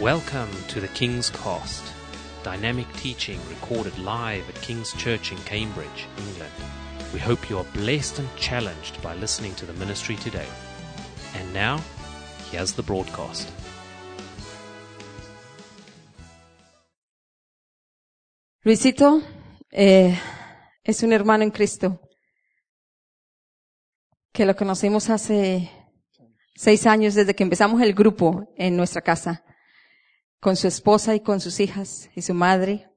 Welcome 0.00 0.50
to 0.68 0.78
the 0.78 0.88
King's 0.88 1.30
Cast, 1.30 1.82
dynamic 2.42 2.86
teaching 2.98 3.40
recorded 3.48 3.98
live 3.98 4.46
at 4.46 4.54
King's 4.60 4.92
Church 4.92 5.32
in 5.32 5.38
Cambridge, 5.38 6.06
England. 6.18 6.52
We 7.14 7.18
hope 7.18 7.48
you 7.48 7.56
are 7.56 7.64
blessed 7.72 8.18
and 8.18 8.28
challenged 8.36 9.00
by 9.00 9.14
listening 9.14 9.54
to 9.54 9.64
the 9.64 9.72
ministry 9.72 10.16
today. 10.16 10.46
And 11.34 11.50
now, 11.54 11.80
here's 12.50 12.74
the 12.74 12.82
broadcast. 12.82 13.50
Luisito 18.66 19.22
eh, 19.72 20.14
es 20.84 21.02
un 21.02 21.14
hermano 21.14 21.42
en 21.42 21.50
Cristo 21.52 22.02
que 24.30 24.44
lo 24.44 24.54
conocimos 24.54 25.08
hace 25.08 25.70
seis 26.54 26.86
años 26.86 27.14
desde 27.14 27.34
que 27.34 27.44
empezamos 27.44 27.80
el 27.80 27.94
grupo 27.94 28.52
en 28.58 28.76
nuestra 28.76 29.00
casa, 29.00 29.42
con 30.40 30.56
su 30.56 30.68
esposa 30.68 31.14
y 31.14 31.20
con 31.20 31.40
sus 31.40 31.60
hijas 31.60 32.10
y 32.14 32.22
su 32.22 32.34
madre. 32.34 32.88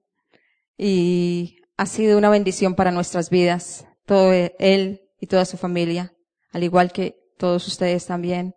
Y 0.78 1.58
ha 1.78 1.86
sido 1.86 2.18
una 2.18 2.30
bendición 2.30 2.76
para 2.76 2.92
nuestras 2.92 3.30
vidas, 3.30 3.86
todo 4.06 4.32
él 4.34 5.02
y 5.20 5.28
toda 5.28 5.46
su 5.46 5.58
familia, 5.58 6.14
al 6.52 6.64
igual 6.64 6.92
que 6.92 7.20
todos 7.38 7.68
ustedes 7.68 8.06
también. 8.06 8.56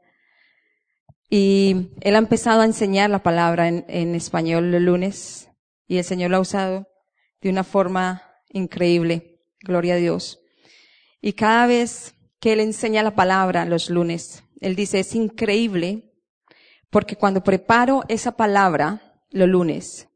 Y 1.30 1.92
él 2.00 2.14
ha 2.14 2.18
empezado 2.18 2.60
a 2.60 2.66
enseñar 2.66 3.08
la 3.08 3.22
palabra 3.22 3.66
en, 3.66 4.14
español 4.14 4.74
el 4.74 4.84
lunes 4.84 5.48
y 5.86 5.96
el 5.96 6.04
Señor 6.04 6.30
lo 6.30 6.36
ha 6.36 6.40
usado 6.40 6.88
de 7.40 7.48
una 7.48 7.64
forma 7.64 8.22
increíble. 8.50 9.40
Gloria 9.60 9.94
a 9.94 9.96
Dios. 9.96 10.40
Y 11.20 11.32
cada 11.32 11.66
vez 11.66 12.14
que 12.40 12.52
Él 12.52 12.60
enseña 12.60 13.02
la 13.02 13.14
palabra 13.14 13.64
los 13.64 13.88
lunes, 13.88 14.44
Él 14.60 14.76
dice, 14.76 15.00
es 15.00 15.14
increíble 15.14 16.11
porque 16.92 17.16
cuando 17.16 17.42
preparo 17.42 18.04
esa 18.06 18.36
palabra 18.36 19.18
los 19.30 19.48
lunes, 19.48 20.08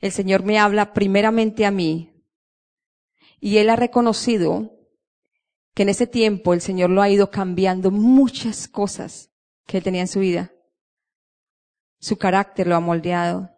el 0.00 0.12
Señor 0.12 0.42
me 0.42 0.58
habla 0.58 0.92
primeramente 0.92 1.64
a 1.64 1.70
mí 1.70 2.12
y 3.40 3.56
Él 3.56 3.70
ha 3.70 3.76
reconocido 3.76 4.78
que 5.72 5.84
en 5.84 5.88
ese 5.88 6.06
tiempo 6.06 6.52
el 6.52 6.60
Señor 6.60 6.90
lo 6.90 7.00
ha 7.00 7.08
ido 7.08 7.30
cambiando 7.30 7.90
muchas 7.90 8.68
cosas 8.68 9.30
que 9.66 9.78
Él 9.78 9.82
tenía 9.82 10.02
en 10.02 10.08
su 10.08 10.20
vida. 10.20 10.52
Su 11.98 12.18
carácter 12.18 12.66
lo 12.66 12.76
ha 12.76 12.80
moldeado 12.80 13.48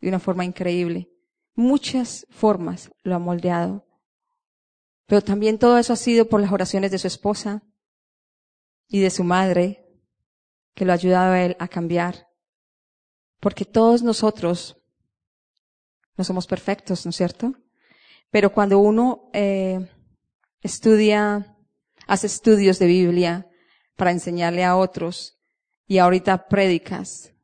de 0.00 0.08
una 0.08 0.20
forma 0.20 0.44
increíble 0.44 1.10
muchas 1.56 2.26
formas 2.30 2.92
lo 3.02 3.16
ha 3.16 3.18
moldeado. 3.18 3.84
Pero 5.06 5.22
también 5.22 5.58
todo 5.58 5.78
eso 5.78 5.92
ha 5.92 5.96
sido 5.96 6.28
por 6.28 6.40
las 6.40 6.52
oraciones 6.52 6.90
de 6.90 6.98
su 6.98 7.06
esposa 7.08 7.62
y 8.88 9.00
de 9.00 9.10
su 9.10 9.24
madre, 9.24 9.85
que 10.76 10.84
lo 10.84 10.92
ha 10.92 10.94
ayudado 10.94 11.32
a 11.32 11.42
él 11.42 11.56
a 11.58 11.66
cambiar. 11.66 12.28
Porque 13.40 13.64
todos 13.64 14.04
nosotros 14.04 14.76
no 16.16 16.22
somos 16.22 16.46
perfectos, 16.46 17.04
¿no 17.04 17.10
es 17.10 17.16
cierto? 17.16 17.54
Pero 18.30 18.52
cuando 18.52 18.78
uno 18.78 19.28
eh, 19.32 19.90
estudia, 20.60 21.56
hace 22.06 22.28
estudios 22.28 22.78
de 22.78 22.86
Biblia 22.86 23.50
para 23.96 24.12
enseñarle 24.12 24.62
a 24.62 24.76
otros 24.76 25.40
y 25.86 25.98
ahorita 25.98 26.46
prédicas, 26.46 27.34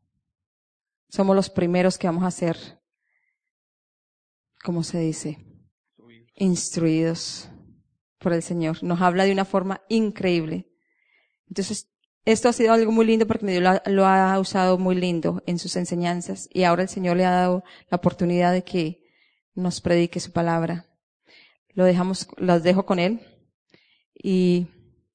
somos 1.09 1.35
los 1.35 1.51
primeros 1.51 1.99
que 1.99 2.07
vamos 2.07 2.23
a 2.23 2.29
hacer 2.29 2.83
¿cómo 4.63 4.83
se 4.83 4.99
dice? 4.99 5.39
Instruidos 6.35 7.51
por 8.19 8.33
el 8.33 8.43
Señor. 8.43 8.83
Nos 8.83 9.01
habla 9.01 9.25
de 9.25 9.33
una 9.33 9.45
forma 9.45 9.83
increíble. 9.89 10.71
Entonces, 11.49 11.92
esto 12.25 12.49
ha 12.49 12.53
sido 12.53 12.73
algo 12.73 12.93
muy 12.93 13.07
lindo 13.07 13.27
porque 13.27 13.47
Dios 13.47 13.81
lo 13.87 14.07
ha 14.07 14.39
usado 14.39 14.79
muy 14.79 14.95
lindo 14.95 15.43
en 15.47 15.59
sus 15.59 15.77
enseñanzas 15.77 16.49
y 16.53 16.65
ahora 16.65 16.83
el 16.83 16.89
Señor 16.89 17.17
le 17.17 17.25
ha 17.25 17.31
dado 17.31 17.65
la 17.91 17.97
oportunidad 17.97 18.53
de 18.53 18.63
que 18.63 19.03
nos 19.55 19.81
predique 19.81 20.21
su 20.21 20.33
palabra. 20.33 20.87
Lo 21.71 21.85
dejamos, 21.85 22.29
los 22.37 22.63
dejo 22.63 22.87
con 22.87 22.99
Él 22.99 23.21
y 24.15 24.69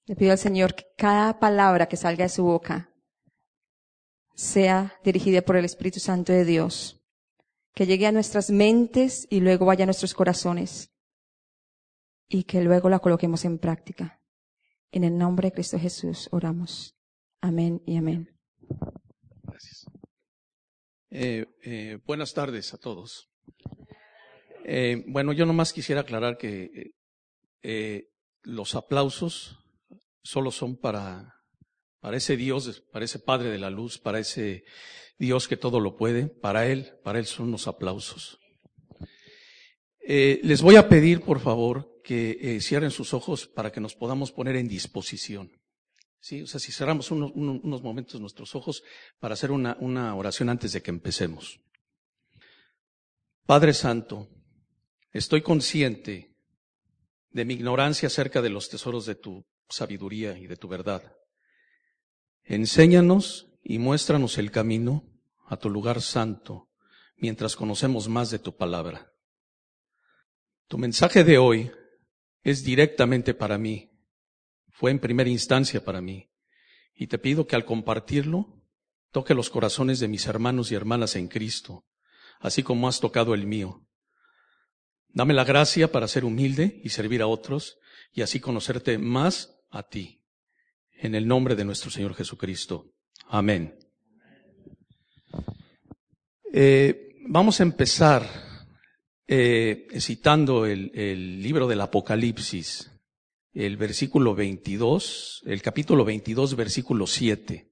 le 0.06 0.16
pido 0.16 0.32
al 0.32 0.38
Señor 0.38 0.76
que 0.76 0.86
cada 0.98 1.40
palabra 1.40 1.88
que 1.88 1.98
salga 1.98 2.26
de 2.26 2.30
su 2.30 2.44
boca 2.44 2.90
sea 4.36 4.94
dirigida 5.04 5.42
por 5.42 5.56
el 5.56 5.66
Espíritu 5.66 6.00
Santo 6.00 6.34
de 6.34 6.46
Dios 6.46 6.98
que 7.78 7.86
llegue 7.86 8.08
a 8.08 8.12
nuestras 8.12 8.50
mentes 8.50 9.28
y 9.30 9.40
luego 9.40 9.68
vaya 9.68 9.84
a 9.84 9.86
nuestros 9.86 10.16
corazones 10.16 10.92
y 12.28 12.44
que 12.44 12.62
luego 12.62 12.90
la 12.90 12.98
coloquemos 12.98 13.46
en 13.46 13.60
práctica. 13.60 14.20
En 14.92 15.04
el 15.04 15.16
nombre 15.16 15.50
de 15.50 15.54
Cristo 15.54 15.78
Jesús 15.78 16.28
oramos. 16.32 16.97
Amén 17.42 17.82
y 17.86 17.98
amén. 17.98 18.30
Gracias. 19.44 19.86
Eh, 21.12 21.46
eh, 21.64 22.00
buenas 22.06 22.34
tardes 22.34 22.74
a 22.74 22.78
todos. 22.78 23.30
Eh, 24.66 25.04
bueno, 25.08 25.34
yo 25.34 25.46
nomás 25.46 25.72
quisiera 25.72 26.02
aclarar 26.02 26.38
que 26.38 26.94
los 28.44 28.76
aplausos 28.76 29.58
solo 30.24 30.52
son 30.52 30.78
para, 30.78 31.36
para 32.00 32.18
ese 32.18 32.38
Dios, 32.38 32.84
para 32.92 33.06
ese 33.06 33.20
Padre 33.20 33.50
de 33.50 33.60
la 33.60 33.70
Luz, 33.70 34.00
para 34.00 34.20
ese 34.20 34.64
Dios 35.18 35.48
que 35.48 35.58
todo 35.58 35.80
lo 35.80 35.96
puede, 35.96 36.28
para 36.28 36.68
Él, 36.68 36.94
para 37.04 37.20
Él 37.20 37.26
son 37.26 37.52
los 37.52 37.68
aplausos. 37.68 38.40
Les 40.00 40.62
voy 40.62 40.78
a 40.78 40.88
pedir, 40.88 41.22
por 41.22 41.40
favor, 41.40 42.02
que 42.04 42.60
cierren 42.62 42.92
sus 42.92 43.14
ojos 43.14 43.48
para 43.48 43.72
que 43.72 43.82
nos 43.82 43.96
podamos 43.96 44.32
poner 44.32 44.56
en 44.56 44.68
disposición. 44.68 45.52
Sí, 46.20 46.42
o 46.42 46.48
sea, 46.48 46.60
si 46.60 46.72
cerramos 46.72 47.12
unos, 47.12 47.32
unos 47.36 47.82
momentos 47.82 48.20
nuestros 48.20 48.56
ojos 48.56 48.84
para 49.20 49.34
hacer 49.34 49.52
una, 49.52 49.78
una 49.80 50.16
oración 50.16 50.50
antes 50.50 50.74
de 50.74 50.82
que 50.82 50.92
empecemos. 50.92 51.60
Padre 53.46 53.74
Santo, 53.74 54.28
estoy 55.12 55.42
consciente 55.42 56.36
de 57.30 57.46
mi 57.46 57.54
ignorancia 57.54 58.08
acerca 58.08 58.42
de 58.42 58.50
los 58.50 58.70
tesoros 58.70 59.06
de 59.06 59.16
tu 59.16 59.46
sabiduría 59.70 60.38
y 60.38 60.48
de 60.48 60.58
tu 60.58 60.68
verdad. 60.68 61.16
Enséñanos 62.44 63.48
y 63.64 63.80
muéstranos 63.80 64.38
el 64.38 64.52
camino 64.52 65.04
a 65.46 65.58
tu 65.58 65.70
lugar 65.70 66.02
santo 66.02 66.70
mientras 67.18 67.56
conocemos 67.56 68.08
más 68.08 68.32
de 68.32 68.40
tu 68.40 68.56
palabra. 68.56 69.12
Tu 70.68 70.78
mensaje 70.78 71.24
de 71.24 71.38
hoy 71.38 71.72
es 72.44 72.64
directamente 72.64 73.34
para 73.34 73.58
mí, 73.58 73.92
fue 74.78 74.92
en 74.92 75.00
primera 75.00 75.28
instancia 75.28 75.84
para 75.84 76.02
mí, 76.02 76.30
y 76.94 77.08
te 77.08 77.18
pido 77.18 77.48
que 77.48 77.56
al 77.56 77.66
compartirlo 77.66 78.62
toque 79.12 79.34
los 79.34 79.50
corazones 79.50 80.00
de 80.00 80.08
mis 80.08 80.28
hermanos 80.28 80.72
y 80.72 80.76
hermanas 80.76 81.16
en 81.16 81.30
Cristo, 81.30 81.88
así 82.40 82.62
como 82.62 82.88
has 82.88 83.00
tocado 83.00 83.34
el 83.34 83.48
mío. 83.48 83.88
Dame 85.08 85.34
la 85.34 85.46
gracia 85.46 85.92
para 85.92 86.08
ser 86.08 86.26
humilde 86.26 86.80
y 86.84 86.90
servir 86.90 87.24
a 87.24 87.28
otros 87.28 87.80
y 88.14 88.22
así 88.22 88.40
conocerte 88.40 89.00
más 89.00 89.58
a 89.72 89.82
ti. 89.82 90.22
En 90.92 91.16
el 91.16 91.28
nombre 91.28 91.56
de 91.56 91.66
nuestro 91.66 91.90
Señor 91.90 92.14
Jesucristo. 92.14 92.94
Amén. 93.30 93.80
Eh, 96.54 97.16
vamos 97.28 97.60
a 97.60 97.64
empezar 97.64 98.30
eh, 99.26 99.88
citando 100.00 100.68
el, 100.68 100.92
el, 100.94 101.42
libro 101.42 101.68
del 101.68 101.82
Apocalipsis, 101.82 102.92
el 103.58 103.76
versículo 103.76 104.36
22, 104.36 105.42
el 105.48 105.64
capítulo 105.64 106.06
22, 106.06 106.56
versículo 106.56 107.08
7, 107.08 107.68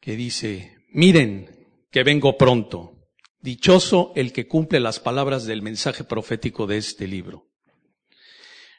que 0.00 0.16
dice, 0.16 0.78
miren 0.88 1.68
que 1.90 2.02
vengo 2.02 2.38
pronto, 2.38 3.10
dichoso 3.40 4.12
el 4.16 4.32
que 4.32 4.48
cumple 4.48 4.80
las 4.80 5.00
palabras 5.00 5.44
del 5.44 5.60
mensaje 5.60 6.04
profético 6.04 6.66
de 6.66 6.78
este 6.78 7.06
libro. 7.06 7.50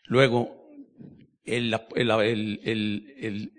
Luego, 0.06 0.72
el, 1.46 1.80
el, 2.64 3.53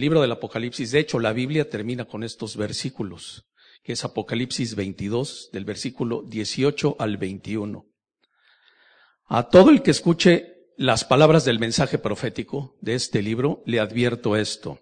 libro 0.00 0.20
del 0.20 0.32
Apocalipsis. 0.32 0.90
De 0.90 0.98
hecho, 0.98 1.20
la 1.20 1.32
Biblia 1.32 1.70
termina 1.70 2.04
con 2.06 2.24
estos 2.24 2.56
versículos, 2.56 3.48
que 3.84 3.92
es 3.92 4.04
Apocalipsis 4.04 4.74
22, 4.74 5.50
del 5.52 5.64
versículo 5.64 6.22
18 6.22 6.96
al 6.98 7.16
21. 7.16 7.86
A 9.26 9.48
todo 9.48 9.70
el 9.70 9.82
que 9.82 9.92
escuche 9.92 10.49
las 10.80 11.04
palabras 11.04 11.44
del 11.44 11.58
mensaje 11.58 11.98
profético 11.98 12.74
de 12.80 12.94
este 12.94 13.20
libro, 13.20 13.62
le 13.66 13.80
advierto 13.80 14.34
esto. 14.34 14.80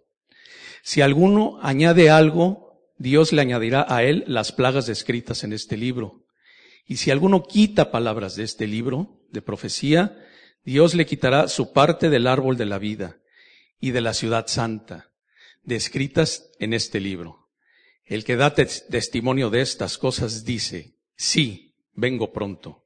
Si 0.80 1.00
alguno 1.00 1.58
añade 1.60 2.08
algo, 2.08 2.88
Dios 2.98 3.32
le 3.32 3.40
añadirá 3.40 3.84
a 3.88 4.04
él 4.04 4.22
las 4.28 4.52
plagas 4.52 4.86
descritas 4.86 5.42
en 5.42 5.52
este 5.52 5.76
libro. 5.76 6.24
Y 6.86 6.98
si 6.98 7.10
alguno 7.10 7.42
quita 7.42 7.90
palabras 7.90 8.36
de 8.36 8.44
este 8.44 8.68
libro 8.68 9.18
de 9.32 9.42
profecía, 9.42 10.24
Dios 10.62 10.94
le 10.94 11.04
quitará 11.04 11.48
su 11.48 11.72
parte 11.72 12.10
del 12.10 12.28
árbol 12.28 12.56
de 12.56 12.66
la 12.66 12.78
vida 12.78 13.18
y 13.80 13.90
de 13.90 14.00
la 14.00 14.14
ciudad 14.14 14.46
santa, 14.46 15.10
descritas 15.64 16.48
en 16.60 16.74
este 16.74 17.00
libro. 17.00 17.48
El 18.04 18.22
que 18.22 18.36
da 18.36 18.54
testimonio 18.54 19.50
de 19.50 19.62
estas 19.62 19.98
cosas 19.98 20.44
dice, 20.44 20.94
sí, 21.16 21.74
vengo 21.92 22.32
pronto. 22.32 22.84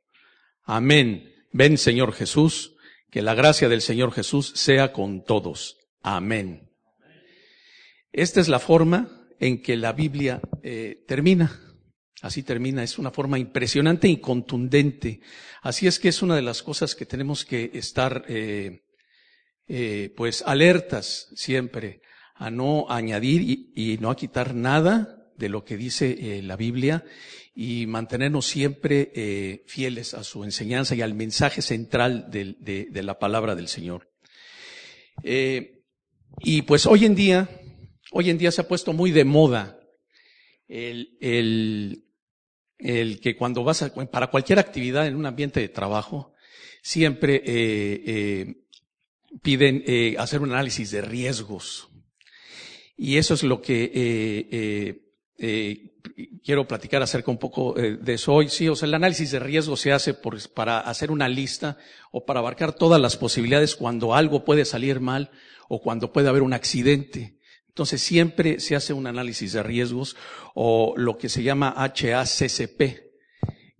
Amén. 0.62 1.29
Ven 1.53 1.76
Señor 1.76 2.15
Jesús, 2.15 2.72
que 3.12 3.20
la 3.20 3.35
gracia 3.35 3.69
del 3.69 3.82
Señor 3.82 4.11
Jesús 4.11 4.53
sea 4.56 4.93
con 4.93 5.23
todos. 5.23 5.76
Amén. 6.03 6.70
Esta 8.11 8.41
es 8.41 8.49
la 8.49 8.59
forma 8.59 9.29
en 9.38 9.61
que 9.61 9.76
la 9.76 9.93
Biblia 9.93 10.41
eh, 10.62 11.05
termina. 11.06 11.61
Así 12.23 12.43
termina, 12.43 12.82
es 12.82 12.99
una 12.99 13.11
forma 13.11 13.38
impresionante 13.38 14.09
y 14.09 14.17
contundente. 14.17 15.20
Así 15.61 15.87
es 15.87 15.99
que 15.99 16.09
es 16.09 16.23
una 16.23 16.37
de 16.37 16.43
las 16.43 16.62
cosas 16.62 16.94
que 16.94 17.05
tenemos 17.05 17.44
que 17.44 17.70
estar, 17.75 18.25
eh, 18.29 18.81
eh, 19.69 20.15
pues, 20.17 20.43
alertas 20.47 21.29
siempre 21.35 22.00
a 22.35 22.50
no 22.50 22.87
añadir 22.88 23.43
y, 23.75 23.99
no 24.00 24.11
a 24.11 24.17
quitar 24.17 24.55
nada 24.55 25.31
de 25.37 25.50
lo 25.50 25.65
que 25.65 25.76
dice 25.76 26.17
eh, 26.19 26.43
la 26.43 26.56
Biblia 26.56 27.05
y 27.55 27.87
mantenernos 27.87 28.47
siempre 28.47 29.13
eh, 29.15 29.65
fieles 29.67 30.15
a 30.15 30.25
su 30.25 30.45
enseñanza 30.45 30.95
y 30.95 31.03
al 31.03 31.15
mensaje 31.15 31.63
central 31.63 32.31
de, 32.31 32.57
de, 32.59 32.87
de 32.91 33.03
la 33.03 33.19
palabra 33.19 33.55
del 33.55 33.69
Señor. 33.69 34.11
Eh, 35.23 35.83
y 36.41 36.63
pues 36.63 36.87
hoy 36.87 37.05
en 37.05 37.15
día, 37.15 37.49
hoy 38.11 38.31
en 38.31 38.39
día 38.39 38.51
se 38.51 38.63
ha 38.63 38.69
puesto 38.69 38.93
muy 38.93 39.11
de 39.11 39.25
moda 39.25 39.79
el, 40.67 41.17
el, 41.21 42.05
el 42.79 43.21
que 43.21 43.37
cuando 43.37 43.65
vas 43.65 43.83
a, 43.83 43.93
para 44.11 44.29
cualquier 44.29 44.59
actividad 44.59 45.07
en 45.07 45.17
un 45.17 45.27
ambiente 45.27 45.61
de 45.61 45.69
trabajo, 45.69 46.33
siempre 46.83 47.37
eh, 47.37 48.03
eh, 48.07 48.55
piden 49.43 49.85
eh, 49.87 50.17
hacer 50.19 50.41
un 50.41 50.53
análisis 50.53 50.91
de 50.91 51.03
riesgos. 51.03 51.89
Y 52.97 53.17
eso 53.17 53.35
es 53.35 53.43
lo 53.43 53.61
que 53.61 55.02
eh, 55.43 55.93
quiero 56.44 56.69
platicar 56.69 57.03
acerca 57.03 57.31
un 57.31 57.39
poco 57.39 57.77
eh, 57.77 57.99
de 58.00 58.15
eso 58.15 58.33
hoy. 58.33 58.49
Sí, 58.49 58.69
o 58.69 58.77
sea, 58.77 58.87
el 58.87 58.94
análisis 58.94 59.33
de 59.33 59.41
riesgo 59.41 59.77
se 59.77 59.93
hace 59.93 60.15
para 60.55 60.79
hacer 60.79 61.11
una 61.11 61.29
lista 61.29 61.79
o 62.12 62.25
para 62.25 62.41
abarcar 62.41 62.73
todas 62.73 63.00
las 63.00 63.17
posibilidades 63.17 63.75
cuando 63.75 64.15
algo 64.15 64.44
puede 64.44 64.65
salir 64.65 65.00
mal 65.00 65.31
o 65.69 65.81
cuando 65.81 66.12
puede 66.12 66.29
haber 66.29 66.43
un 66.43 66.53
accidente. 66.53 67.39
Entonces 67.69 68.03
siempre 68.03 68.61
se 68.61 68.77
hace 68.77 68.93
un 68.93 69.06
análisis 69.06 69.53
de 69.53 69.62
riesgos 69.62 70.17
o 70.55 70.94
lo 70.97 71.19
que 71.19 71.29
se 71.29 71.43
llama 71.43 71.75
HACCP, 71.77 72.81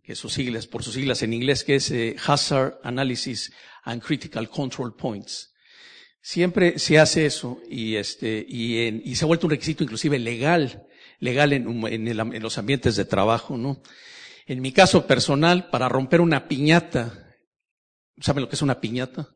que 0.03 0.15
sus 0.17 0.33
siglas, 0.33 0.67
por 0.67 0.83
sus 0.83 0.95
siglas 0.95 1.23
en 1.23 1.35
inglés, 1.35 1.63
que 1.63 1.77
es 1.77 1.91
eh, 1.91 2.17
Hazard 2.27 2.81
Analysis 2.83 3.53
and 3.85 4.03
Critical 4.03 4.49
Control 4.49 4.97
Points. 4.97 5.55
Siempre 6.21 6.79
se 6.79 6.99
hace 6.99 7.27
eso 7.27 7.61
y 7.69 7.97
este 7.97 8.45
y, 8.49 8.87
en, 8.87 9.03
y 9.05 9.15
se 9.15 9.25
ha 9.25 9.27
vuelto 9.27 9.47
un 9.47 9.51
requisito 9.51 9.85
inclusive 9.85 10.19
legal, 10.19 10.87
legal 11.23 11.53
en, 11.53 11.87
en, 11.87 12.09
el, 12.09 12.19
en 12.19 12.43
los 12.43 12.59
ambientes 12.59 12.97
de 12.97 13.05
trabajo, 13.05 13.57
¿no? 13.57 13.81
En 14.45 14.61
mi 14.61 14.73
caso 14.73 15.07
personal, 15.07 15.71
para 15.71 15.89
romper 15.89 16.21
una 16.21 16.49
piñata, 16.49 17.37
¿saben 18.21 18.43
lo 18.43 18.49
que 18.49 18.57
es 18.57 18.63
una 18.63 18.81
piñata? 18.81 19.29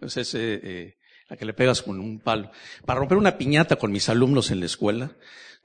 Pues 0.00 0.16
es 0.16 0.34
eh, 0.34 0.60
eh, 0.62 0.94
la 1.28 1.36
que 1.36 1.44
le 1.44 1.52
pegas 1.52 1.82
con 1.82 2.00
un 2.00 2.20
palo. 2.20 2.50
Para 2.86 3.00
romper 3.00 3.18
una 3.18 3.36
piñata 3.36 3.76
con 3.76 3.92
mis 3.92 4.08
alumnos 4.08 4.50
en 4.50 4.60
la 4.60 4.66
escuela, 4.66 5.14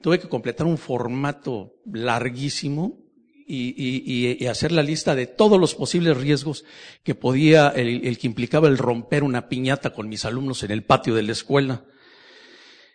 tuve 0.02 0.20
que 0.20 0.28
completar 0.28 0.66
un 0.66 0.76
formato 0.76 1.76
larguísimo 1.90 2.98
y, 3.46 3.74
y, 3.74 4.44
y 4.44 4.46
hacer 4.48 4.72
la 4.72 4.82
lista 4.82 5.14
de 5.14 5.26
todos 5.26 5.58
los 5.58 5.74
posibles 5.74 6.18
riesgos 6.18 6.66
que 7.02 7.14
podía, 7.14 7.68
el, 7.70 8.06
el, 8.06 8.18
que 8.18 8.26
implicaba 8.26 8.68
el 8.68 8.76
romper 8.76 9.24
una 9.24 9.48
piñata 9.48 9.94
con 9.94 10.06
mis 10.10 10.26
alumnos 10.26 10.64
en 10.64 10.70
el 10.70 10.84
patio 10.84 11.14
de 11.14 11.22
la 11.22 11.32
escuela. 11.32 11.86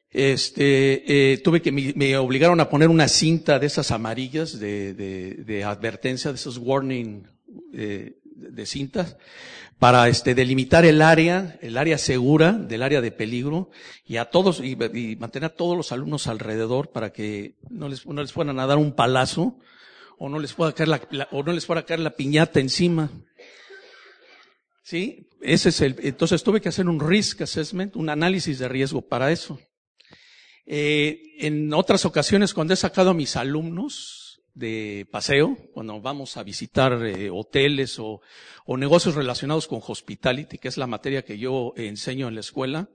Este, 0.10 1.34
eh, 1.34 1.38
tuve 1.40 1.62
que, 1.62 1.72
me, 1.72 1.94
me, 1.96 2.16
obligaron 2.18 2.60
a 2.60 2.70
poner 2.70 2.90
una 2.90 3.08
cinta 3.08 3.60
de 3.60 3.68
esas 3.68 3.92
amarillas 3.92 4.58
de, 4.58 4.94
de, 4.94 5.44
de 5.46 5.64
advertencia, 5.64 6.32
de 6.32 6.38
esos 6.38 6.58
warning 6.58 7.28
eh, 7.74 8.18
de 8.24 8.66
cintas, 8.66 9.18
para 9.80 10.08
este, 10.08 10.34
delimitar 10.34 10.86
el 10.86 11.02
área, 11.02 11.60
el 11.62 11.78
área 11.78 11.98
segura 11.98 12.54
del 12.54 12.84
área 12.84 13.02
de 13.02 13.12
peligro 13.12 13.70
y 14.06 14.18
a 14.18 14.26
todos, 14.26 14.60
y, 14.60 14.78
y 14.94 15.16
mantener 15.18 15.52
a 15.52 15.56
todos 15.56 15.76
los 15.76 15.92
alumnos 15.92 16.28
alrededor 16.28 16.92
para 16.92 17.12
que 17.12 17.56
no 17.70 17.90
les, 17.90 18.06
no 18.06 18.22
les 18.22 18.32
fueran 18.32 18.60
a 18.60 18.66
dar 18.66 18.78
un 18.78 18.94
palazo 18.94 19.60
o 20.18 20.30
no 20.30 20.40
les 20.40 20.54
pueda 20.54 20.74
caer 20.74 20.90
la, 21.12 21.28
o 21.32 21.44
no 21.44 21.52
les 21.52 21.66
fuera 21.66 21.82
a 21.82 21.86
caer 21.86 22.00
la 22.00 22.16
piñata 22.16 22.60
encima. 22.60 23.12
Sí, 24.84 25.28
ese 25.42 25.70
es 25.70 25.82
el, 25.82 25.96
entonces 26.02 26.42
tuve 26.44 26.62
que 26.62 26.70
hacer 26.70 26.88
un 26.88 27.00
risk 27.00 27.42
assessment, 27.42 27.96
un 27.96 28.10
análisis 28.10 28.58
de 28.58 28.68
riesgo 28.68 29.02
para 29.02 29.32
eso. 29.32 29.60
Eh, 30.68 31.22
en 31.40 31.74
otras 31.74 32.06
ocasiones 32.06 32.54
cuando 32.54 32.74
he 32.74 32.78
sacado 32.78 33.12
a 33.12 33.14
mis 33.14 33.36
alumnos, 33.36 34.28
de 34.58 35.08
paseo, 35.12 35.56
cuando 35.72 36.02
vamos 36.02 36.36
a 36.36 36.44
visitar 36.44 37.06
eh, 37.06 37.30
hoteles 37.30 38.00
o, 38.00 38.22
negocios 38.76 39.16
relacionados 39.16 39.68
con 39.68 39.82
hospitality, 39.86 40.58
que 40.58 40.68
es 40.68 40.78
la 40.78 40.88
materia 40.88 41.24
que 41.24 41.38
yo 41.38 41.74
enseño 41.78 42.28
en 42.28 42.34
la 42.34 42.42
escuela. 42.42 42.90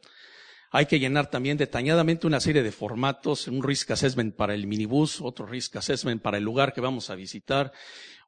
Hay 0.70 0.86
que 0.86 0.98
llenar 0.98 1.30
también 1.30 1.56
detalladamente 1.56 2.26
una 2.26 2.40
serie 2.40 2.62
de 2.62 2.72
formatos, 2.72 3.46
un 3.46 3.62
risk 3.62 3.92
assessment 3.92 4.34
para 4.34 4.54
el 4.54 4.66
minibús, 4.66 5.20
otro 5.20 5.46
risk 5.46 5.76
assessment 5.76 6.20
para 6.20 6.38
el 6.38 6.44
lugar 6.44 6.72
que 6.72 6.80
vamos 6.80 7.10
a 7.10 7.14
visitar, 7.14 7.72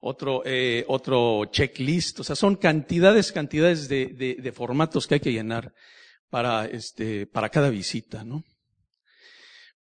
otro, 0.00 0.42
eh, 0.44 0.84
otro 0.88 1.46
checklist. 1.46 2.20
O 2.20 2.24
sea, 2.24 2.36
son 2.36 2.56
cantidades, 2.56 3.32
cantidades 3.32 3.88
de, 3.88 4.06
de, 4.06 4.36
de 4.36 4.52
formatos 4.52 5.06
que 5.06 5.14
hay 5.14 5.20
que 5.20 5.32
llenar 5.32 5.74
para, 6.30 6.66
este, 6.66 7.26
para 7.26 7.48
cada 7.48 7.70
visita, 7.70 8.24
¿no? 8.24 8.44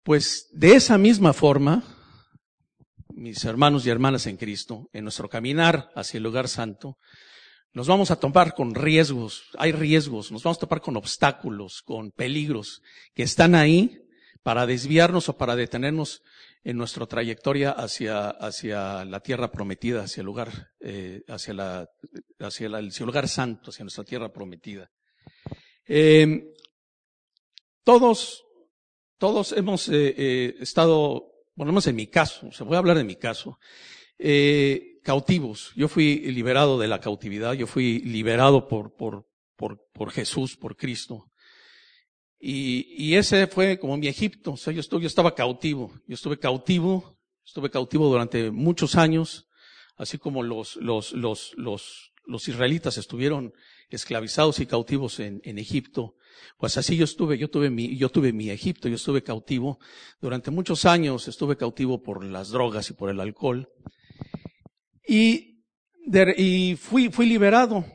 Pues 0.03 0.49
de 0.51 0.73
esa 0.73 0.97
misma 0.97 1.31
forma, 1.31 1.83
mis 3.09 3.45
hermanos 3.45 3.85
y 3.85 3.91
hermanas 3.91 4.25
en 4.25 4.37
Cristo, 4.37 4.89
en 4.93 5.03
nuestro 5.03 5.29
caminar 5.29 5.91
hacia 5.95 6.17
el 6.17 6.23
lugar 6.23 6.47
santo, 6.47 6.97
nos 7.73 7.87
vamos 7.87 8.09
a 8.09 8.19
topar 8.19 8.55
con 8.55 8.73
riesgos, 8.73 9.43
hay 9.59 9.71
riesgos, 9.71 10.31
nos 10.31 10.41
vamos 10.41 10.57
a 10.57 10.61
topar 10.61 10.81
con 10.81 10.97
obstáculos, 10.97 11.83
con 11.83 12.09
peligros 12.11 12.81
que 13.13 13.21
están 13.21 13.53
ahí 13.53 14.01
para 14.41 14.65
desviarnos 14.65 15.29
o 15.29 15.37
para 15.37 15.55
detenernos 15.55 16.23
en 16.63 16.77
nuestra 16.77 17.05
trayectoria 17.05 17.69
hacia, 17.69 18.29
hacia 18.29 19.05
la 19.05 19.19
tierra 19.19 19.51
prometida, 19.51 20.03
hacia 20.03 20.21
el 20.21 20.25
lugar, 20.25 20.71
eh, 20.79 21.21
hacia 21.27 21.53
la, 21.53 21.87
hacia, 22.39 22.65
el 22.65 22.91
lugar 23.05 23.27
santo, 23.27 23.69
hacia 23.69 23.83
nuestra 23.83 24.03
tierra 24.03 24.33
prometida. 24.33 24.89
Eh, 25.87 26.53
todos, 27.83 28.43
todos 29.21 29.51
hemos 29.51 29.87
eh, 29.87 30.15
eh 30.17 30.55
estado 30.61 31.31
bueno, 31.55 31.79
en 31.85 31.95
mi 31.95 32.07
caso, 32.07 32.47
o 32.47 32.51
sea, 32.51 32.65
voy 32.65 32.75
a 32.75 32.79
hablar 32.79 32.97
de 32.97 33.03
mi 33.03 33.17
caso, 33.17 33.59
eh, 34.17 34.99
cautivos. 35.03 35.73
Yo 35.75 35.87
fui 35.87 36.15
liberado 36.31 36.79
de 36.79 36.87
la 36.87 36.99
cautividad, 36.99 37.53
yo 37.53 37.67
fui 37.67 37.99
liberado 37.99 38.67
por, 38.67 38.95
por, 38.95 39.27
por, 39.55 39.79
por 39.93 40.09
Jesús, 40.09 40.57
por 40.57 40.75
Cristo. 40.75 41.29
Y, 42.39 42.95
y 42.97 43.13
ese 43.13 43.45
fue 43.45 43.77
como 43.77 43.95
mi 43.95 44.07
Egipto, 44.07 44.53
o 44.53 44.57
sea, 44.57 44.73
yo, 44.73 44.79
estuve, 44.79 45.01
yo 45.01 45.07
estaba 45.07 45.35
cautivo, 45.35 45.91
yo 46.07 46.15
estuve 46.15 46.39
cautivo, 46.39 47.19
estuve 47.45 47.69
cautivo 47.69 48.07
durante 48.07 48.49
muchos 48.49 48.95
años, 48.95 49.47
así 49.97 50.17
como 50.17 50.41
los, 50.41 50.77
los, 50.77 51.11
los, 51.11 51.53
los, 51.57 52.11
los 52.25 52.47
israelitas 52.47 52.97
estuvieron 52.97 53.53
esclavizados 53.91 54.59
y 54.59 54.65
cautivos 54.65 55.19
en, 55.19 55.41
en 55.43 55.59
Egipto. 55.59 56.15
Pues 56.57 56.77
así 56.77 56.95
yo 56.95 57.05
estuve, 57.05 57.37
yo 57.37 57.49
tuve 57.49 57.69
mi, 57.69 57.97
yo 57.97 58.09
tuve 58.09 58.33
mi 58.33 58.49
Egipto, 58.49 58.87
yo 58.87 58.95
estuve 58.95 59.23
cautivo. 59.23 59.79
Durante 60.21 60.51
muchos 60.51 60.85
años 60.85 61.27
estuve 61.27 61.57
cautivo 61.57 62.01
por 62.01 62.23
las 62.23 62.49
drogas 62.49 62.89
y 62.89 62.93
por 62.93 63.09
el 63.09 63.19
alcohol. 63.19 63.69
Y, 65.07 65.63
y 66.37 66.75
fui, 66.75 67.09
fui 67.09 67.25
liberado. 67.25 67.85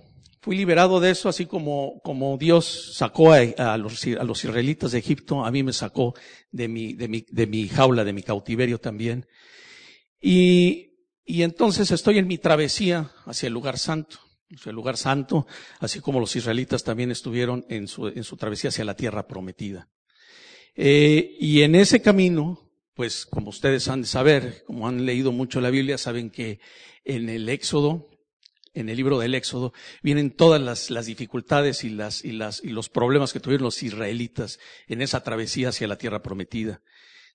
Fui 0.40 0.57
liberado 0.57 1.00
de 1.00 1.11
eso, 1.11 1.28
así 1.28 1.47
como, 1.47 2.00
como 2.05 2.38
Dios 2.38 2.95
sacó 2.95 3.33
a, 3.33 3.38
a, 3.38 3.76
los, 3.78 4.05
a 4.07 4.23
los 4.23 4.45
israelitas 4.45 4.93
de 4.93 4.99
Egipto, 5.00 5.45
a 5.45 5.50
mí 5.50 5.64
me 5.64 5.73
sacó 5.73 6.14
de 6.52 6.69
mi, 6.69 6.93
de 6.93 7.09
mi, 7.09 7.26
de 7.28 7.49
mi 7.49 7.66
jaula, 7.66 8.05
de 8.05 8.12
mi 8.12 8.23
cautiverio 8.23 8.78
también. 8.78 9.26
Y, 10.21 10.93
y 11.25 11.43
entonces 11.43 11.90
estoy 11.90 12.19
en 12.19 12.28
mi 12.28 12.38
travesía 12.38 13.11
hacia 13.25 13.49
el 13.49 13.55
lugar 13.55 13.76
santo 13.76 14.25
el 14.64 14.74
lugar 14.74 14.96
santo, 14.96 15.46
así 15.80 16.00
como 16.00 16.20
los 16.20 16.36
israelitas 16.36 16.84
también 16.84 17.10
estuvieron 17.10 17.64
en 17.68 17.88
su, 17.88 18.08
en 18.08 18.24
su 18.24 18.36
travesía 18.36 18.68
hacia 18.68 18.84
la 18.84 18.96
tierra 18.96 19.26
prometida. 19.26 19.88
Eh, 20.74 21.36
y 21.40 21.62
en 21.62 21.74
ese 21.74 22.02
camino, 22.02 22.70
pues 22.94 23.26
como 23.26 23.50
ustedes 23.50 23.88
han 23.88 24.02
de 24.02 24.08
saber, 24.08 24.64
como 24.66 24.86
han 24.86 25.04
leído 25.04 25.32
mucho 25.32 25.60
la 25.60 25.70
Biblia, 25.70 25.98
saben 25.98 26.30
que 26.30 26.60
en 27.04 27.28
el 27.28 27.48
Éxodo, 27.48 28.08
en 28.74 28.88
el 28.88 28.96
libro 28.96 29.18
del 29.18 29.34
Éxodo, 29.34 29.72
vienen 30.02 30.30
todas 30.30 30.60
las, 30.60 30.90
las 30.90 31.06
dificultades 31.06 31.82
y, 31.82 31.90
las, 31.90 32.24
y, 32.24 32.32
las, 32.32 32.62
y 32.62 32.68
los 32.68 32.88
problemas 32.88 33.32
que 33.32 33.40
tuvieron 33.40 33.64
los 33.64 33.82
israelitas 33.82 34.58
en 34.86 35.02
esa 35.02 35.22
travesía 35.22 35.70
hacia 35.70 35.88
la 35.88 35.98
tierra 35.98 36.22
prometida. 36.22 36.82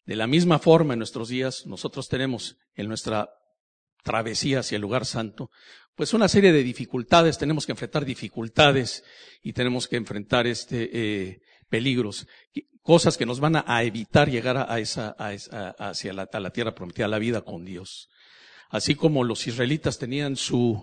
De 0.05 0.15
la 0.15 0.27
misma 0.27 0.59
forma, 0.59 0.93
en 0.93 0.99
nuestros 0.99 1.29
días, 1.29 1.65
nosotros 1.65 2.09
tenemos 2.09 2.57
en 2.75 2.87
nuestra 2.87 3.29
travesía 4.01 4.60
hacia 4.60 4.75
el 4.75 4.81
lugar 4.81 5.05
santo, 5.05 5.50
pues 5.96 6.13
una 6.13 6.27
serie 6.27 6.51
de 6.51 6.63
dificultades, 6.63 7.38
tenemos 7.38 7.65
que 7.65 7.74
enfrentar 7.74 8.05
dificultades 8.05 9.03
y 9.41 9.53
tenemos 9.53 9.88
que 9.88 9.98
enfrentar 9.98 10.48
este 10.48 10.89
eh, 10.93 11.41
peligros, 11.70 12.27
cosas 12.81 13.17
que 13.17 13.25
nos 13.25 13.39
van 13.39 13.63
a, 13.65 13.84
evitar 13.84 14.29
llegar 14.29 14.58
a, 14.58 14.79
esa, 14.79 15.15
a 15.17 15.34
esa 15.34 15.72
hacia 15.72 16.13
la, 16.13 16.27
tierra 16.51 16.74
prometida, 16.74 17.08
la 17.08 17.20
vida 17.20 17.41
con 17.41 17.65
Dios. 17.65 18.10
Así 18.70 18.96
como 18.96 19.24
los 19.24 19.48
israelitas 19.48 20.00
tenían 20.00 20.36
su 20.36 20.81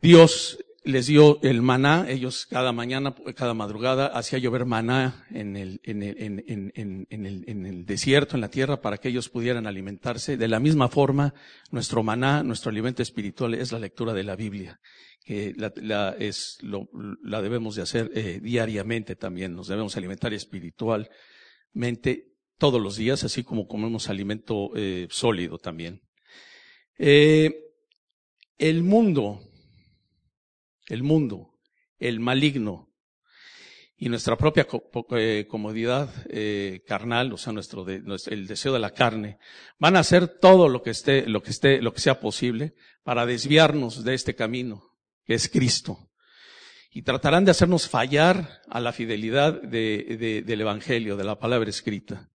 Dios 0.00 0.58
les 0.86 1.06
dio 1.08 1.40
el 1.42 1.60
maná, 1.62 2.06
ellos 2.08 2.46
cada 2.46 2.70
mañana, 2.70 3.12
cada 3.34 3.54
madrugada, 3.54 4.06
hacía 4.06 4.38
llover 4.38 4.66
maná 4.66 5.26
en 5.30 5.56
el, 5.56 5.80
desierto, 7.84 8.36
en 8.36 8.40
la 8.40 8.50
tierra, 8.50 8.80
para 8.80 8.98
que 8.98 9.08
ellos 9.08 9.28
pudieran 9.28 9.66
alimentarse. 9.66 10.36
De 10.36 10.46
la 10.46 10.60
misma 10.60 10.88
forma, 10.88 11.34
nuestro 11.72 12.04
maná, 12.04 12.44
nuestro 12.44 12.70
alimento 12.70 13.02
espiritual 13.02 13.54
es 13.54 13.72
la 13.72 13.80
lectura 13.80 14.12
de 14.12 14.22
la 14.22 14.36
Biblia, 14.36 14.78
que 15.24 15.54
la 15.56 16.14
debemos 17.42 17.74
de 17.74 17.82
hacer 17.82 18.12
eh, 18.14 18.38
diariamente 18.40 19.16
también, 19.16 19.56
nos 19.56 19.66
debemos 19.66 19.96
alimentar 19.96 20.32
espiritualmente 20.32 22.28
todos 22.58 22.80
los 22.80 22.96
días, 22.96 23.24
así 23.24 23.42
como 23.42 23.66
comemos 23.66 24.08
alimento 24.08 24.70
eh, 24.76 25.08
sólido 25.10 25.58
también. 25.58 26.02
Eh, 26.96 27.56
el 28.56 28.84
mundo, 28.84 29.40
el 30.88 31.02
mundo, 31.02 31.58
el 31.98 32.20
maligno 32.20 32.92
y 33.98 34.08
nuestra 34.08 34.36
propia 34.36 34.66
eh, 35.12 35.46
comodidad 35.48 36.10
eh, 36.28 36.82
carnal, 36.86 37.32
o 37.32 37.38
sea, 37.38 37.52
nuestro, 37.52 37.84
de, 37.84 38.00
nuestro, 38.00 38.34
el 38.34 38.46
deseo 38.46 38.74
de 38.74 38.78
la 38.78 38.90
carne, 38.90 39.38
van 39.78 39.96
a 39.96 40.00
hacer 40.00 40.28
todo 40.28 40.68
lo 40.68 40.82
que 40.82 40.90
esté, 40.90 41.26
lo 41.26 41.42
que 41.42 41.50
esté, 41.50 41.80
lo 41.80 41.94
que 41.94 42.00
sea 42.00 42.20
posible 42.20 42.74
para 43.02 43.24
desviarnos 43.24 44.04
de 44.04 44.14
este 44.14 44.34
camino, 44.34 44.82
que 45.24 45.34
es 45.34 45.48
Cristo. 45.48 46.10
Y 46.90 47.02
tratarán 47.02 47.44
de 47.44 47.50
hacernos 47.50 47.88
fallar 47.88 48.62
a 48.68 48.80
la 48.80 48.92
fidelidad 48.92 49.60
de, 49.62 50.16
de, 50.18 50.42
del 50.42 50.60
Evangelio, 50.60 51.16
de 51.16 51.24
la 51.24 51.38
palabra 51.38 51.70
escrita. 51.70 52.30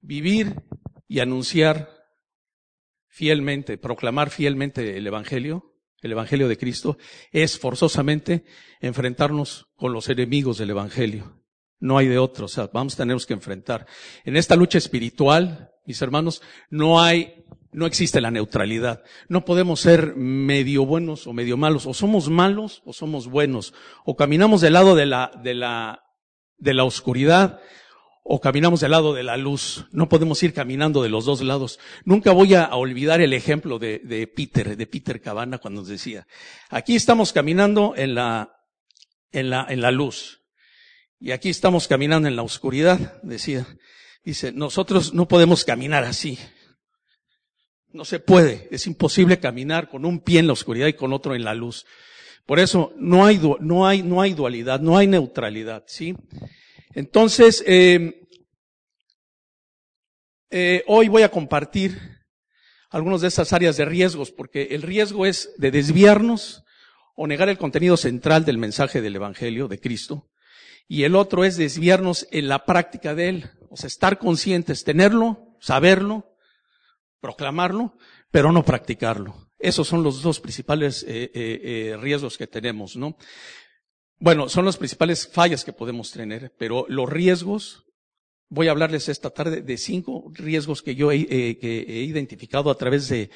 Vivir 0.00 0.54
y 1.06 1.20
anunciar 1.20 1.90
fielmente, 3.06 3.78
proclamar 3.78 4.30
fielmente 4.30 4.96
el 4.96 5.06
Evangelio, 5.06 5.67
el 6.02 6.12
Evangelio 6.12 6.48
de 6.48 6.58
Cristo, 6.58 6.98
es 7.32 7.58
forzosamente 7.58 8.44
enfrentarnos 8.80 9.68
con 9.76 9.92
los 9.92 10.08
enemigos 10.08 10.58
del 10.58 10.70
Evangelio. 10.70 11.42
No 11.80 11.98
hay 11.98 12.08
de 12.08 12.18
otro, 12.18 12.46
o 12.46 12.48
sea, 12.48 12.68
vamos 12.72 12.94
a 12.94 12.98
tener 12.98 13.16
que 13.18 13.34
enfrentar. 13.34 13.86
En 14.24 14.36
esta 14.36 14.56
lucha 14.56 14.78
espiritual, 14.78 15.70
mis 15.86 16.02
hermanos, 16.02 16.42
no 16.70 17.00
hay, 17.00 17.44
no 17.72 17.86
existe 17.86 18.20
la 18.20 18.30
neutralidad. 18.30 19.02
No 19.28 19.44
podemos 19.44 19.80
ser 19.80 20.16
medio 20.16 20.84
buenos 20.84 21.26
o 21.26 21.32
medio 21.32 21.56
malos. 21.56 21.86
O 21.86 21.94
somos 21.94 22.28
malos 22.28 22.82
o 22.84 22.92
somos 22.92 23.28
buenos. 23.28 23.74
O 24.04 24.16
caminamos 24.16 24.60
del 24.60 24.72
lado 24.72 24.96
de 24.96 25.06
la, 25.06 25.30
de 25.42 25.54
la, 25.54 26.04
de 26.58 26.74
la 26.74 26.84
oscuridad 26.84 27.60
o 28.30 28.40
caminamos 28.40 28.80
del 28.80 28.90
lado 28.90 29.14
de 29.14 29.22
la 29.22 29.38
luz. 29.38 29.86
No 29.90 30.10
podemos 30.10 30.42
ir 30.42 30.52
caminando 30.52 31.02
de 31.02 31.08
los 31.08 31.24
dos 31.24 31.40
lados. 31.40 31.80
Nunca 32.04 32.32
voy 32.32 32.54
a 32.54 32.74
olvidar 32.74 33.22
el 33.22 33.32
ejemplo 33.32 33.78
de, 33.78 34.00
de 34.00 34.26
Peter, 34.26 34.76
de 34.76 34.86
Peter 34.86 35.18
Cabana, 35.22 35.56
cuando 35.56 35.80
nos 35.80 35.88
decía, 35.88 36.26
aquí 36.68 36.94
estamos 36.94 37.32
caminando 37.32 37.94
en 37.96 38.14
la, 38.14 38.52
en 39.32 39.48
la, 39.48 39.66
en 39.70 39.80
la 39.80 39.90
luz. 39.90 40.42
Y 41.18 41.30
aquí 41.30 41.48
estamos 41.48 41.88
caminando 41.88 42.28
en 42.28 42.36
la 42.36 42.42
oscuridad, 42.42 43.20
decía. 43.22 43.66
Dice, 44.22 44.52
nosotros 44.52 45.14
no 45.14 45.26
podemos 45.26 45.64
caminar 45.64 46.04
así. 46.04 46.38
No 47.94 48.04
se 48.04 48.20
puede. 48.20 48.68
Es 48.70 48.86
imposible 48.86 49.40
caminar 49.40 49.88
con 49.88 50.04
un 50.04 50.20
pie 50.20 50.40
en 50.40 50.48
la 50.48 50.52
oscuridad 50.52 50.86
y 50.86 50.92
con 50.92 51.14
otro 51.14 51.34
en 51.34 51.44
la 51.44 51.54
luz. 51.54 51.86
Por 52.44 52.58
eso 52.60 52.92
no 52.98 53.24
hay, 53.24 53.40
no 53.60 53.86
hay, 53.86 54.02
no 54.02 54.20
hay 54.20 54.34
dualidad, 54.34 54.80
no 54.80 54.98
hay 54.98 55.06
neutralidad, 55.06 55.84
¿sí? 55.86 56.14
Entonces, 56.94 57.62
eh, 57.66 58.28
eh, 60.50 60.84
hoy 60.86 61.08
voy 61.08 61.22
a 61.22 61.30
compartir 61.30 61.98
algunas 62.90 63.20
de 63.20 63.28
esas 63.28 63.52
áreas 63.52 63.76
de 63.76 63.84
riesgos, 63.84 64.30
porque 64.30 64.68
el 64.70 64.82
riesgo 64.82 65.26
es 65.26 65.52
de 65.58 65.70
desviarnos 65.70 66.64
o 67.14 67.26
negar 67.26 67.48
el 67.48 67.58
contenido 67.58 67.96
central 67.96 68.44
del 68.44 68.58
mensaje 68.58 69.02
del 69.02 69.16
Evangelio 69.16 69.68
de 69.68 69.80
Cristo, 69.80 70.30
y 70.86 71.02
el 71.02 71.16
otro 71.16 71.44
es 71.44 71.58
desviarnos 71.58 72.26
en 72.30 72.48
la 72.48 72.64
práctica 72.64 73.14
de 73.14 73.28
él, 73.28 73.50
o 73.68 73.76
sea, 73.76 73.88
estar 73.88 74.18
conscientes, 74.18 74.84
tenerlo, 74.84 75.56
saberlo, 75.60 76.34
proclamarlo, 77.20 77.98
pero 78.30 78.52
no 78.52 78.64
practicarlo. 78.64 79.50
Esos 79.58 79.88
son 79.88 80.02
los 80.02 80.22
dos 80.22 80.40
principales 80.40 81.04
eh 81.06 81.96
riesgos 82.00 82.38
que 82.38 82.46
tenemos, 82.46 82.96
¿no? 82.96 83.18
Bueno, 84.20 84.48
son 84.48 84.64
las 84.64 84.76
principales 84.76 85.28
fallas 85.28 85.64
que 85.64 85.72
podemos 85.72 86.10
tener, 86.10 86.52
pero 86.58 86.86
los 86.88 87.08
riesgos, 87.08 87.84
voy 88.48 88.66
a 88.66 88.72
hablarles 88.72 89.08
esta 89.08 89.30
tarde 89.30 89.62
de 89.62 89.76
cinco 89.78 90.32
riesgos 90.34 90.82
que 90.82 90.96
yo 90.96 91.12
he, 91.12 91.20
eh, 91.30 92.04
identificado 92.04 92.70
a 92.70 92.76
través 92.76 93.08
de, 93.08 93.30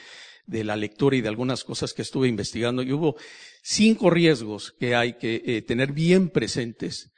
la 0.48 0.74
lectura 0.74 1.14
y 1.16 1.20
de 1.20 1.28
algunas 1.28 1.62
cosas 1.62 1.94
que 1.94 2.02
estuve 2.02 2.26
investigando. 2.26 2.82
Y 2.82 2.92
hubo 2.92 3.16
cinco 3.62 4.10
riesgos 4.10 4.72
que 4.72 4.96
hay 4.96 5.12
que 5.14 5.40
eh, 5.46 5.62
tener 5.62 5.92
bien 5.92 6.30
presentes 6.30 7.12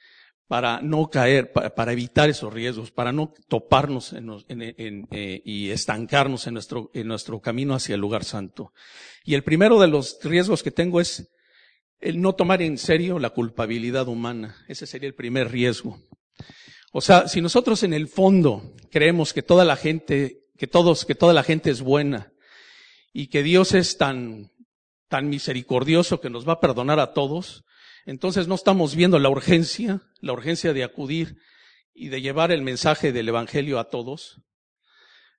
para 0.46 0.82
no 0.82 1.08
caer, 1.08 1.50
para, 1.50 1.92
evitar 1.92 2.28
esos 2.28 2.52
riesgos, 2.52 2.90
para 2.90 3.12
no 3.12 3.32
toparnos 3.48 4.12
en, 4.12 5.08
eh, 5.10 5.42
y 5.42 5.70
estancarnos 5.70 6.46
en 6.46 6.52
nuestro, 6.52 6.90
en 6.92 7.08
nuestro 7.08 7.40
camino 7.40 7.74
hacia 7.74 7.94
el 7.94 8.02
lugar 8.02 8.24
santo. 8.24 8.74
Y 9.24 9.32
el 9.32 9.42
primero 9.42 9.80
de 9.80 9.88
los 9.88 10.18
riesgos 10.22 10.62
que 10.62 10.70
tengo 10.70 11.00
es 11.00 11.33
el 12.04 12.20
no 12.20 12.34
tomar 12.34 12.60
en 12.62 12.76
serio 12.76 13.18
la 13.18 13.30
culpabilidad 13.30 14.08
humana. 14.08 14.56
Ese 14.68 14.86
sería 14.86 15.08
el 15.08 15.14
primer 15.14 15.50
riesgo. 15.50 15.98
O 16.92 17.00
sea, 17.00 17.26
si 17.28 17.40
nosotros 17.40 17.82
en 17.82 17.94
el 17.94 18.08
fondo 18.08 18.74
creemos 18.90 19.32
que 19.32 19.42
toda 19.42 19.64
la 19.64 19.76
gente, 19.76 20.44
que 20.56 20.66
todos, 20.66 21.04
que 21.06 21.14
toda 21.14 21.32
la 21.32 21.42
gente 21.42 21.70
es 21.70 21.80
buena 21.80 22.32
y 23.12 23.28
que 23.28 23.42
Dios 23.42 23.74
es 23.74 23.96
tan, 23.96 24.52
tan 25.08 25.28
misericordioso 25.28 26.20
que 26.20 26.30
nos 26.30 26.46
va 26.46 26.54
a 26.54 26.60
perdonar 26.60 27.00
a 27.00 27.14
todos, 27.14 27.64
entonces 28.04 28.46
no 28.46 28.54
estamos 28.54 28.94
viendo 28.94 29.18
la 29.18 29.30
urgencia, 29.30 30.02
la 30.20 30.34
urgencia 30.34 30.74
de 30.74 30.84
acudir 30.84 31.38
y 31.94 32.08
de 32.08 32.20
llevar 32.20 32.52
el 32.52 32.62
mensaje 32.62 33.12
del 33.12 33.28
Evangelio 33.28 33.78
a 33.78 33.88
todos 33.88 34.42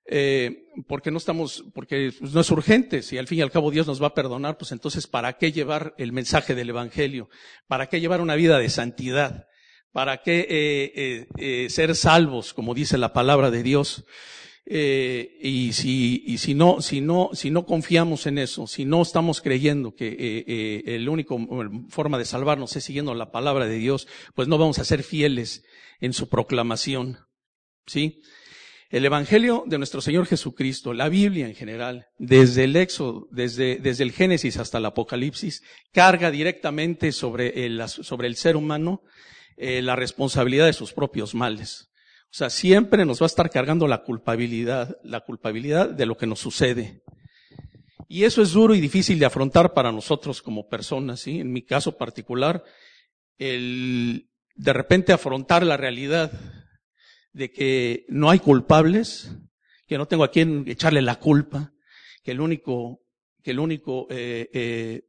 eh, 0.08 0.68
porque 0.86 1.10
no 1.10 1.18
estamos, 1.18 1.64
porque 1.74 2.12
no 2.20 2.40
es 2.40 2.50
urgente, 2.50 3.02
si 3.02 3.18
al 3.18 3.26
fin 3.26 3.38
y 3.38 3.42
al 3.42 3.50
cabo 3.50 3.70
Dios 3.70 3.86
nos 3.86 4.00
va 4.00 4.08
a 4.08 4.14
perdonar, 4.14 4.56
pues 4.56 4.72
entonces 4.72 5.06
¿para 5.06 5.36
qué 5.38 5.50
llevar 5.50 5.94
el 5.98 6.12
mensaje 6.12 6.54
del 6.54 6.70
Evangelio? 6.70 7.28
¿Para 7.66 7.88
qué 7.88 8.00
llevar 8.00 8.20
una 8.20 8.36
vida 8.36 8.58
de 8.58 8.68
santidad? 8.68 9.48
¿Para 9.90 10.22
qué 10.22 10.46
eh, 10.48 11.26
eh, 11.38 11.70
ser 11.70 11.96
salvos, 11.96 12.54
como 12.54 12.74
dice 12.74 12.98
la 12.98 13.12
palabra 13.12 13.50
de 13.50 13.62
Dios? 13.62 14.04
Y 14.68 15.70
si, 15.74 16.24
y 16.26 16.38
si 16.38 16.54
no, 16.54 16.82
si 16.82 17.00
no, 17.00 17.30
si 17.34 17.52
no 17.52 17.66
confiamos 17.66 18.26
en 18.26 18.38
eso, 18.38 18.66
si 18.66 18.84
no 18.84 19.00
estamos 19.00 19.40
creyendo 19.40 19.94
que 19.94 20.82
el 20.84 21.08
único 21.08 21.38
forma 21.88 22.18
de 22.18 22.24
salvarnos 22.24 22.74
es 22.74 22.82
siguiendo 22.82 23.14
la 23.14 23.30
palabra 23.30 23.68
de 23.68 23.78
Dios, 23.78 24.08
pues 24.34 24.48
no 24.48 24.58
vamos 24.58 24.80
a 24.80 24.84
ser 24.84 25.04
fieles 25.04 25.64
en 26.00 26.12
su 26.12 26.28
proclamación. 26.28 27.18
¿Sí? 27.86 28.20
El 28.88 29.04
Evangelio 29.04 29.64
de 29.66 29.78
nuestro 29.78 30.00
Señor 30.00 30.26
Jesucristo, 30.26 30.92
la 30.92 31.08
Biblia 31.08 31.48
en 31.48 31.56
general, 31.56 32.06
desde 32.18 32.64
el 32.64 32.76
Éxodo, 32.76 33.26
desde, 33.32 33.76
desde 33.76 34.04
el 34.04 34.12
Génesis 34.12 34.58
hasta 34.58 34.78
el 34.78 34.86
Apocalipsis, 34.86 35.62
carga 35.92 36.30
directamente 36.30 37.10
sobre 37.10 37.66
el, 37.66 37.88
sobre 37.88 38.28
el 38.28 38.36
ser 38.36 38.56
humano 38.56 39.02
eh, 39.56 39.82
la 39.82 39.96
responsabilidad 39.96 40.66
de 40.66 40.72
sus 40.72 40.92
propios 40.92 41.34
males. 41.34 41.90
O 42.26 42.38
sea, 42.38 42.50
siempre 42.50 43.04
nos 43.04 43.20
va 43.20 43.26
a 43.26 43.28
estar 43.28 43.50
cargando 43.50 43.88
la 43.88 44.04
culpabilidad, 44.04 44.98
la 45.02 45.20
culpabilidad 45.20 45.88
de 45.88 46.06
lo 46.06 46.16
que 46.16 46.26
nos 46.26 46.38
sucede. 46.38 47.02
Y 48.08 48.24
eso 48.24 48.40
es 48.40 48.52
duro 48.52 48.74
y 48.74 48.80
difícil 48.80 49.18
de 49.18 49.26
afrontar 49.26 49.74
para 49.74 49.90
nosotros 49.90 50.42
como 50.42 50.68
personas, 50.68 51.20
¿sí? 51.20 51.40
En 51.40 51.52
mi 51.52 51.62
caso 51.62 51.96
particular, 51.96 52.62
el 53.38 54.28
de 54.54 54.72
repente 54.72 55.12
afrontar 55.12 55.64
la 55.64 55.76
realidad 55.76 56.30
de 57.36 57.52
que 57.52 58.06
no 58.08 58.30
hay 58.30 58.38
culpables, 58.38 59.30
que 59.86 59.98
no 59.98 60.06
tengo 60.06 60.24
a 60.24 60.30
quien 60.30 60.64
echarle 60.66 61.02
la 61.02 61.16
culpa, 61.16 61.74
que 62.24 62.30
el 62.30 62.40
único, 62.40 63.02
que 63.42 63.50
el 63.50 63.58
único 63.58 64.06
eh, 64.08 64.48
eh, 64.54 65.02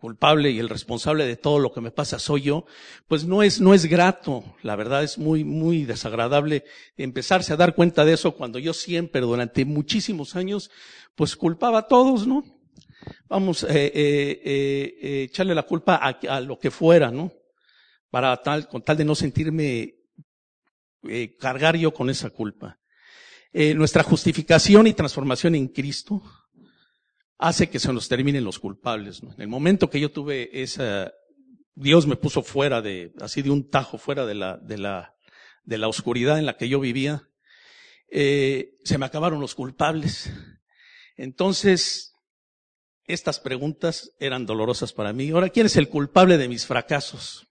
culpable 0.00 0.50
y 0.50 0.58
el 0.58 0.68
responsable 0.68 1.26
de 1.26 1.36
todo 1.36 1.60
lo 1.60 1.72
que 1.72 1.80
me 1.80 1.92
pasa 1.92 2.18
soy 2.18 2.42
yo, 2.42 2.66
pues 3.06 3.24
no 3.24 3.44
es, 3.44 3.60
no 3.60 3.72
es 3.72 3.86
grato. 3.86 4.42
La 4.62 4.74
verdad 4.74 5.04
es 5.04 5.16
muy, 5.16 5.44
muy 5.44 5.84
desagradable 5.84 6.64
empezarse 6.96 7.52
a 7.52 7.56
dar 7.56 7.76
cuenta 7.76 8.04
de 8.04 8.14
eso 8.14 8.34
cuando 8.34 8.58
yo 8.58 8.72
siempre, 8.72 9.20
durante 9.20 9.64
muchísimos 9.64 10.34
años, 10.34 10.72
pues 11.14 11.36
culpaba 11.36 11.78
a 11.78 11.86
todos, 11.86 12.26
¿no? 12.26 12.42
Vamos, 13.28 13.62
eh, 13.62 13.68
eh, 13.94 14.40
eh, 14.44 15.22
echarle 15.22 15.54
la 15.54 15.62
culpa 15.62 16.00
a, 16.02 16.18
a, 16.34 16.40
lo 16.40 16.58
que 16.58 16.72
fuera, 16.72 17.12
¿no? 17.12 17.32
Para 18.10 18.36
tal, 18.42 18.66
con 18.66 18.82
tal 18.82 18.96
de 18.96 19.04
no 19.04 19.14
sentirme 19.14 19.99
eh, 21.08 21.36
cargar 21.36 21.76
yo 21.76 21.92
con 21.92 22.10
esa 22.10 22.30
culpa. 22.30 22.78
Eh, 23.52 23.74
nuestra 23.74 24.02
justificación 24.02 24.86
y 24.86 24.92
transformación 24.92 25.54
en 25.54 25.68
Cristo 25.68 26.22
hace 27.38 27.68
que 27.68 27.80
se 27.80 27.92
nos 27.92 28.08
terminen 28.08 28.44
los 28.44 28.58
culpables. 28.58 29.22
¿no? 29.22 29.32
En 29.32 29.40
el 29.40 29.48
momento 29.48 29.90
que 29.90 30.00
yo 30.00 30.12
tuve 30.12 30.62
esa, 30.62 31.12
Dios 31.74 32.06
me 32.06 32.16
puso 32.16 32.42
fuera 32.42 32.82
de, 32.82 33.12
así 33.20 33.42
de 33.42 33.50
un 33.50 33.68
tajo, 33.68 33.98
fuera 33.98 34.26
de 34.26 34.34
la, 34.34 34.58
de 34.58 34.78
la, 34.78 35.16
de 35.64 35.78
la 35.78 35.88
oscuridad 35.88 36.38
en 36.38 36.46
la 36.46 36.56
que 36.56 36.68
yo 36.68 36.78
vivía, 36.78 37.28
eh, 38.10 38.74
se 38.84 38.98
me 38.98 39.06
acabaron 39.06 39.40
los 39.40 39.54
culpables. 39.54 40.30
Entonces, 41.16 42.14
estas 43.04 43.40
preguntas 43.40 44.12
eran 44.20 44.46
dolorosas 44.46 44.92
para 44.92 45.12
mí. 45.12 45.30
Ahora, 45.30 45.48
¿quién 45.48 45.66
es 45.66 45.76
el 45.76 45.88
culpable 45.88 46.38
de 46.38 46.48
mis 46.48 46.66
fracasos? 46.66 47.49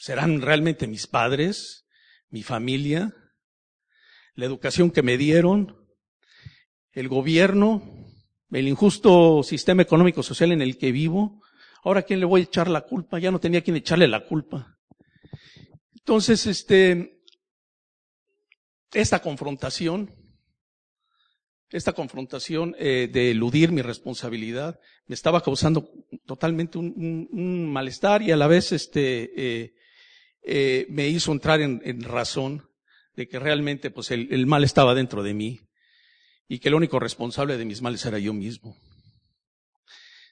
¿Serán 0.00 0.40
realmente 0.40 0.86
mis 0.86 1.06
padres, 1.06 1.86
mi 2.30 2.42
familia, 2.42 3.14
la 4.34 4.46
educación 4.46 4.90
que 4.90 5.02
me 5.02 5.18
dieron, 5.18 5.76
el 6.92 7.06
gobierno, 7.06 7.82
el 8.50 8.66
injusto 8.66 9.42
sistema 9.42 9.82
económico 9.82 10.22
social 10.22 10.52
en 10.52 10.62
el 10.62 10.78
que 10.78 10.90
vivo? 10.90 11.42
Ahora, 11.84 12.00
¿a 12.00 12.02
quién 12.04 12.18
le 12.18 12.24
voy 12.24 12.40
a 12.40 12.44
echar 12.44 12.68
la 12.68 12.80
culpa? 12.80 13.18
Ya 13.18 13.30
no 13.30 13.40
tenía 13.40 13.60
quien 13.60 13.76
echarle 13.76 14.08
la 14.08 14.24
culpa. 14.24 14.78
Entonces, 15.92 16.46
este, 16.46 17.20
esta 18.94 19.20
confrontación, 19.20 20.14
esta 21.68 21.92
confrontación 21.92 22.74
eh, 22.78 23.10
de 23.12 23.32
eludir 23.32 23.70
mi 23.70 23.82
responsabilidad 23.82 24.80
me 25.04 25.14
estaba 25.14 25.42
causando 25.42 25.92
totalmente 26.24 26.78
un, 26.78 27.28
un, 27.30 27.70
malestar 27.70 28.22
y 28.22 28.30
a 28.30 28.36
la 28.38 28.46
vez 28.46 28.72
este, 28.72 29.30
eh, 29.36 29.74
eh, 30.52 30.86
me 30.88 31.06
hizo 31.06 31.30
entrar 31.30 31.60
en, 31.60 32.02
razón 32.02 32.68
de 33.14 33.28
que 33.28 33.38
realmente 33.38 33.92
pues 33.92 34.10
el, 34.10 34.46
mal 34.48 34.64
estaba 34.64 34.96
dentro 34.96 35.22
de 35.22 35.32
mí 35.32 35.60
y 36.48 36.58
que 36.58 36.70
el 36.70 36.74
único 36.74 36.98
responsable 36.98 37.56
de 37.56 37.64
mis 37.64 37.82
males 37.82 38.04
era 38.04 38.18
yo 38.18 38.32
mismo. 38.32 38.76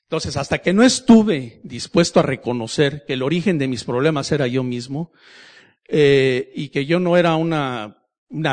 Entonces, 0.02 0.36
hasta 0.36 0.58
que 0.58 0.72
no 0.72 0.82
estuve 0.82 1.60
dispuesto 1.62 2.18
a 2.18 2.24
reconocer 2.24 3.04
que 3.06 3.12
el 3.12 3.22
origen 3.22 3.58
de 3.58 3.68
mis 3.68 3.84
problemas 3.84 4.32
era 4.32 4.48
yo 4.48 4.64
mismo, 4.64 5.12
eh, 5.86 6.50
y 6.52 6.70
que 6.70 6.84
yo 6.84 6.98
no 6.98 7.16
era 7.16 7.36
una, 7.36 7.96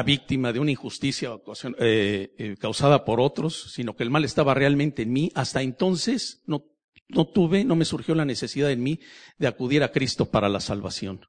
víctima 0.06 0.54
de 0.54 0.60
una 0.60 0.70
injusticia 0.70 1.32
eh, 1.80 2.56
causada 2.60 3.06
por 3.06 3.20
otros, 3.20 3.72
sino 3.74 3.96
que 3.96 4.04
el 4.04 4.12
mal 4.12 4.24
estaba 4.24 4.54
realmente 4.54 5.02
en 5.02 5.14
mí. 5.14 5.32
Hasta 5.34 5.64
entonces 5.64 6.44
no, 6.46 6.66
no 7.08 7.26
tuve, 7.26 7.64
no 7.64 7.76
me 7.76 7.86
surgió 7.86 8.14
la 8.14 8.26
necesidad 8.26 8.70
en 8.70 8.84
mí 8.84 9.00
de 9.40 9.48
acudir 9.48 9.82
a 9.82 9.92
Cristo 9.92 10.30
para 10.30 10.48
la 10.48 10.60
salvación. 10.60 11.26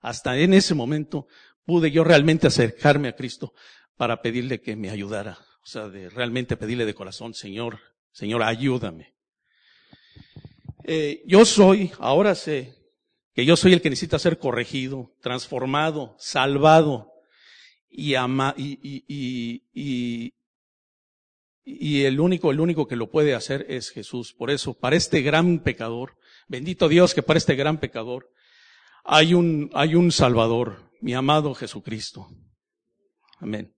Hasta 0.00 0.38
en 0.38 0.54
ese 0.54 0.74
momento 0.74 1.26
pude 1.64 1.90
yo 1.90 2.04
realmente 2.04 2.46
acercarme 2.46 3.08
a 3.08 3.16
Cristo 3.16 3.52
para 3.96 4.22
pedirle 4.22 4.60
que 4.60 4.76
me 4.76 4.90
ayudara. 4.90 5.38
O 5.62 5.66
sea, 5.66 5.88
de 5.88 6.08
realmente 6.08 6.56
pedirle 6.56 6.86
de 6.86 6.94
corazón, 6.94 7.34
Señor, 7.34 7.80
Señor, 8.12 8.42
ayúdame. 8.42 9.14
Eh, 10.84 11.22
yo 11.26 11.44
soy, 11.44 11.90
ahora 11.98 12.34
sé, 12.36 12.76
que 13.34 13.44
yo 13.44 13.56
soy 13.56 13.72
el 13.72 13.82
que 13.82 13.90
necesita 13.90 14.18
ser 14.18 14.38
corregido, 14.38 15.12
transformado, 15.20 16.14
salvado 16.18 17.12
y, 17.90 18.14
ama, 18.14 18.54
y, 18.56 18.78
y, 18.82 19.64
y, 19.74 20.34
y, 21.64 22.04
el 22.04 22.20
único, 22.20 22.52
el 22.52 22.60
único 22.60 22.86
que 22.86 22.96
lo 22.96 23.10
puede 23.10 23.34
hacer 23.34 23.66
es 23.68 23.90
Jesús. 23.90 24.32
Por 24.32 24.50
eso, 24.50 24.72
para 24.72 24.96
este 24.96 25.20
gran 25.22 25.58
pecador, 25.58 26.16
bendito 26.46 26.88
Dios 26.88 27.12
que 27.12 27.22
para 27.22 27.38
este 27.38 27.56
gran 27.56 27.78
pecador 27.78 28.30
hay 29.06 29.34
un, 29.34 29.70
hay 29.74 29.94
un 29.94 30.12
Salvador, 30.12 30.90
mi 31.00 31.14
amado 31.14 31.54
Jesucristo. 31.54 32.28
Amén. 33.38 33.74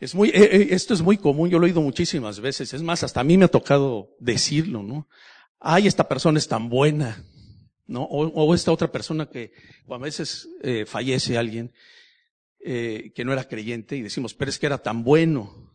Es 0.00 0.14
muy, 0.14 0.28
eh, 0.28 0.32
eh, 0.34 0.68
esto 0.70 0.94
es 0.94 1.02
muy 1.02 1.16
común, 1.16 1.50
yo 1.50 1.58
lo 1.58 1.66
he 1.66 1.70
oído 1.70 1.80
muchísimas 1.80 2.40
veces. 2.40 2.74
Es 2.74 2.82
más, 2.82 3.02
hasta 3.02 3.20
a 3.20 3.24
mí 3.24 3.38
me 3.38 3.46
ha 3.46 3.48
tocado 3.48 4.10
decirlo, 4.18 4.82
¿no? 4.82 5.08
Ay, 5.60 5.86
esta 5.86 6.08
persona 6.08 6.38
es 6.38 6.48
tan 6.48 6.68
buena. 6.68 7.24
¿no? 7.86 8.02
O, 8.04 8.54
esta 8.54 8.72
otra 8.72 8.90
persona 8.90 9.28
que 9.28 9.52
a 9.88 9.98
veces 9.98 10.48
eh, 10.62 10.86
fallece 10.86 11.36
alguien 11.36 11.72
eh, 12.60 13.12
que 13.14 13.24
no 13.24 13.32
era 13.32 13.46
creyente 13.46 13.96
y 13.96 14.02
decimos, 14.02 14.34
pero 14.34 14.50
es 14.50 14.58
que 14.58 14.66
era 14.66 14.78
tan 14.78 15.04
bueno. 15.04 15.72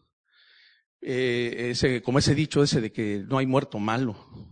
Eh, 1.01 1.69
ese, 1.71 2.01
como 2.01 2.19
ese 2.19 2.35
dicho 2.35 2.61
ese 2.61 2.81
de 2.81 2.91
que 2.91 3.23
no 3.27 3.37
hay 3.37 3.45
muerto 3.45 3.79
malo. 3.79 4.48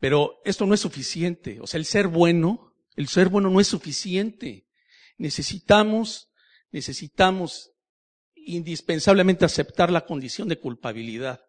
Pero 0.00 0.40
esto 0.44 0.66
no 0.66 0.74
es 0.74 0.80
suficiente. 0.80 1.60
O 1.60 1.66
sea, 1.66 1.78
el 1.78 1.84
ser 1.84 2.08
bueno, 2.08 2.74
el 2.96 3.06
ser 3.06 3.28
bueno 3.28 3.50
no 3.50 3.60
es 3.60 3.68
suficiente. 3.68 4.66
Necesitamos, 5.18 6.30
necesitamos 6.72 7.70
indispensablemente 8.34 9.44
aceptar 9.44 9.92
la 9.92 10.06
condición 10.06 10.48
de 10.48 10.58
culpabilidad. 10.58 11.40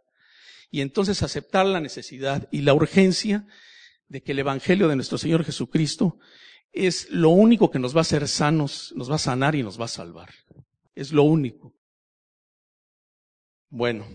Y 0.70 0.82
entonces 0.82 1.24
aceptar 1.24 1.66
la 1.66 1.80
necesidad 1.80 2.48
y 2.52 2.62
la 2.62 2.74
urgencia 2.74 3.48
de 4.08 4.22
que 4.22 4.34
el 4.34 4.40
Evangelio 4.40 4.90
de 4.90 4.98
nuestro 4.98 5.18
Señor 5.18 5.46
Jesucristo 5.46 6.20
es 6.74 7.10
lo 7.10 7.30
único 7.30 7.72
que 7.72 7.80
nos 7.80 7.96
va 7.96 8.00
a 8.00 8.02
hacer 8.02 8.28
sanos, 8.28 8.94
nos 8.96 9.10
va 9.10 9.16
a 9.16 9.20
sanar 9.20 9.56
y 9.56 9.64
nos 9.64 9.80
va 9.80 9.86
a 9.86 9.90
salvar. 9.90 10.34
Es 10.94 11.14
lo 11.14 11.24
único. 11.24 11.74
Bueno, 13.70 14.06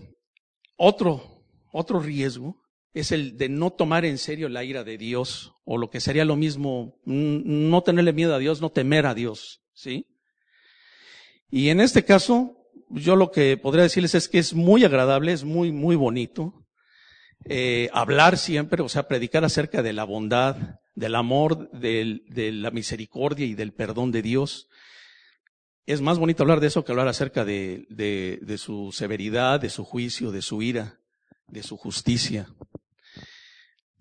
otro, 0.75 1.43
otro 1.71 1.99
riesgo 1.99 2.66
es 2.99 3.11
el 3.11 3.37
de 3.37 3.49
no 3.49 3.71
tomar 3.71 4.05
en 4.05 4.17
serio 4.17 4.49
la 4.49 4.63
ira 4.63 4.83
de 4.83 4.97
Dios, 4.97 5.53
o 5.65 5.77
lo 5.77 5.89
que 5.89 5.99
sería 5.99 6.25
lo 6.25 6.35
mismo, 6.35 6.99
no 7.05 7.83
tenerle 7.83 8.13
miedo 8.13 8.33
a 8.33 8.39
Dios, 8.39 8.61
no 8.61 8.69
temer 8.69 9.05
a 9.05 9.13
Dios, 9.13 9.61
¿sí? 9.73 10.07
Y 11.49 11.69
en 11.69 11.79
este 11.79 12.03
caso, 12.03 12.57
yo 12.89 13.15
lo 13.15 13.31
que 13.31 13.57
podría 13.57 13.83
decirles 13.83 14.15
es 14.15 14.27
que 14.27 14.39
es 14.39 14.53
muy 14.53 14.83
agradable, 14.83 15.31
es 15.31 15.43
muy, 15.43 15.71
muy 15.71 15.95
bonito, 15.95 16.65
eh, 17.45 17.89
hablar 17.93 18.37
siempre, 18.37 18.81
o 18.81 18.89
sea, 18.89 19.07
predicar 19.07 19.45
acerca 19.45 19.81
de 19.81 19.93
la 19.93 20.03
bondad, 20.03 20.79
del 20.95 21.15
amor, 21.15 21.69
de 21.71 22.51
la 22.51 22.71
misericordia 22.71 23.45
y 23.45 23.53
del 23.53 23.73
perdón 23.73 24.11
de 24.11 24.21
Dios. 24.23 24.67
Es 25.85 26.01
más 26.01 26.17
bonito 26.17 26.43
hablar 26.43 26.59
de 26.59 26.67
eso 26.67 26.83
que 26.83 26.91
hablar 26.91 27.07
acerca 27.07 27.45
de, 27.45 27.85
de, 27.89 28.39
de 28.41 28.57
su 28.57 28.91
severidad, 28.91 29.59
de 29.59 29.69
su 29.69 29.85
juicio, 29.85 30.31
de 30.31 30.41
su 30.41 30.61
ira, 30.61 30.99
de 31.47 31.63
su 31.63 31.77
justicia. 31.77 32.47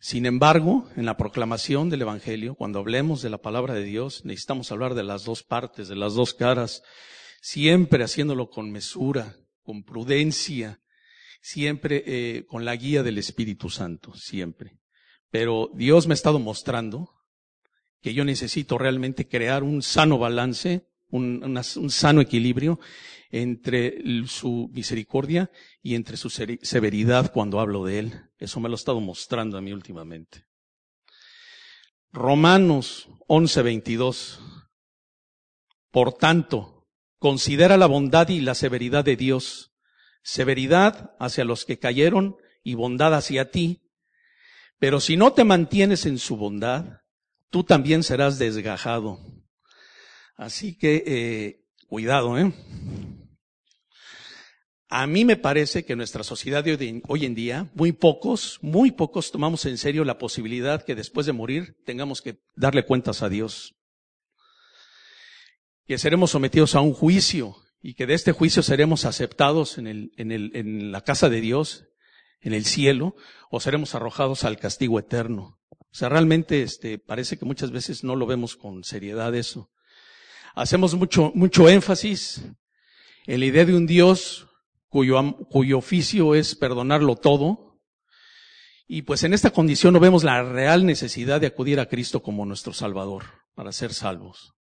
Sin 0.06 0.24
embargo, 0.24 0.88
en 0.94 1.04
la 1.04 1.16
proclamación 1.16 1.90
del 1.90 2.02
Evangelio, 2.02 2.54
cuando 2.54 2.78
hablemos 2.78 3.22
de 3.22 3.28
la 3.28 3.38
palabra 3.38 3.74
de 3.74 3.82
Dios, 3.82 4.24
necesitamos 4.24 4.70
hablar 4.70 4.94
de 4.94 5.02
las 5.02 5.24
dos 5.24 5.42
partes, 5.42 5.88
de 5.88 5.96
las 5.96 6.14
dos 6.14 6.32
caras, 6.32 6.84
siempre 7.40 8.04
haciéndolo 8.04 8.48
con 8.48 8.70
mesura, 8.70 9.34
con 9.64 9.82
prudencia, 9.82 10.80
siempre 11.42 12.04
eh, 12.06 12.46
con 12.46 12.64
la 12.64 12.76
guía 12.76 13.02
del 13.02 13.18
Espíritu 13.18 13.68
Santo, 13.68 14.14
siempre. 14.14 14.78
Pero 15.28 15.72
Dios 15.74 16.06
me 16.06 16.12
ha 16.12 16.14
estado 16.14 16.38
mostrando 16.38 17.10
que 18.00 18.14
yo 18.14 18.24
necesito 18.24 18.78
realmente 18.78 19.26
crear 19.26 19.64
un 19.64 19.82
sano 19.82 20.18
balance, 20.18 20.86
un, 21.10 21.62
sano 21.90 22.20
equilibrio 22.20 22.78
entre 23.30 24.02
su 24.26 24.70
misericordia 24.72 25.50
y 25.82 25.94
entre 25.94 26.16
su 26.16 26.30
severidad 26.30 27.32
cuando 27.32 27.60
hablo 27.60 27.84
de 27.84 27.98
Él. 27.98 28.12
Eso 28.38 28.60
me 28.60 28.68
lo 28.68 28.74
ha 28.74 28.76
estado 28.76 29.00
mostrando 29.00 29.58
a 29.58 29.60
mí 29.60 29.72
últimamente. 29.72 30.44
Romanos 32.12 33.08
11:22. 33.28 34.38
Por 35.90 36.12
tanto, 36.14 36.86
considera 37.18 37.76
la 37.76 37.86
bondad 37.86 38.28
y 38.28 38.40
la 38.40 38.54
severidad 38.54 39.04
de 39.04 39.16
Dios 39.16 39.72
severidad 40.26 41.14
hacia 41.20 41.44
los 41.44 41.64
que 41.64 41.78
cayeron 41.78 42.36
y 42.64 42.74
bondad 42.74 43.14
hacia 43.14 43.52
ti. 43.52 43.82
Pero 44.80 44.98
si 44.98 45.16
no 45.16 45.32
te 45.32 45.44
mantienes 45.44 46.04
en 46.04 46.18
su 46.18 46.36
bondad, 46.36 47.02
tú 47.48 47.62
también 47.62 48.02
serás 48.02 48.36
desgajado. 48.36 49.20
Así 50.36 50.76
que, 50.76 51.02
eh, 51.06 51.64
cuidado, 51.86 52.38
¿eh? 52.38 52.52
A 54.88 55.06
mí 55.06 55.24
me 55.24 55.36
parece 55.36 55.84
que 55.84 55.96
nuestra 55.96 56.22
sociedad 56.22 56.62
de 56.62 57.02
hoy 57.08 57.24
en 57.24 57.34
día, 57.34 57.70
muy 57.74 57.92
pocos, 57.92 58.58
muy 58.62 58.92
pocos 58.92 59.32
tomamos 59.32 59.66
en 59.66 59.78
serio 59.78 60.04
la 60.04 60.18
posibilidad 60.18 60.84
que 60.84 60.94
después 60.94 61.26
de 61.26 61.32
morir 61.32 61.76
tengamos 61.84 62.22
que 62.22 62.38
darle 62.54 62.84
cuentas 62.84 63.22
a 63.22 63.28
Dios. 63.28 63.74
Que 65.86 65.98
seremos 65.98 66.30
sometidos 66.30 66.76
a 66.76 66.80
un 66.80 66.92
juicio 66.92 67.56
y 67.82 67.94
que 67.94 68.06
de 68.06 68.14
este 68.14 68.32
juicio 68.32 68.62
seremos 68.62 69.04
aceptados 69.04 69.78
en, 69.78 69.88
el, 69.88 70.12
en, 70.16 70.30
el, 70.30 70.54
en 70.54 70.92
la 70.92 71.00
casa 71.00 71.28
de 71.28 71.40
Dios, 71.40 71.86
en 72.40 72.52
el 72.52 72.64
cielo, 72.64 73.16
o 73.50 73.58
seremos 73.58 73.94
arrojados 73.94 74.44
al 74.44 74.58
castigo 74.58 75.00
eterno. 75.00 75.58
O 75.70 75.98
sea, 75.98 76.08
realmente 76.08 76.62
este, 76.62 76.98
parece 76.98 77.38
que 77.38 77.44
muchas 77.44 77.72
veces 77.72 78.04
no 78.04 78.14
lo 78.14 78.26
vemos 78.26 78.56
con 78.56 78.84
seriedad 78.84 79.34
eso. 79.34 79.72
Hacemos 80.56 80.94
mucho, 80.94 81.32
mucho 81.34 81.68
énfasis 81.68 82.42
en 83.26 83.40
la 83.40 83.46
idea 83.46 83.66
de 83.66 83.76
un 83.76 83.86
Dios 83.86 84.48
cuyo, 84.88 85.36
cuyo 85.50 85.76
oficio 85.76 86.34
es 86.34 86.54
perdonarlo 86.54 87.16
todo. 87.16 87.78
Y 88.88 89.02
pues 89.02 89.22
en 89.24 89.34
esta 89.34 89.50
condición 89.50 89.92
no 89.92 90.00
vemos 90.00 90.24
la 90.24 90.42
real 90.42 90.86
necesidad 90.86 91.42
de 91.42 91.48
acudir 91.48 91.78
a 91.78 91.90
Cristo 91.90 92.22
como 92.22 92.46
nuestro 92.46 92.72
Salvador 92.72 93.24
para 93.54 93.70
ser 93.70 93.92
salvos. 93.92 94.54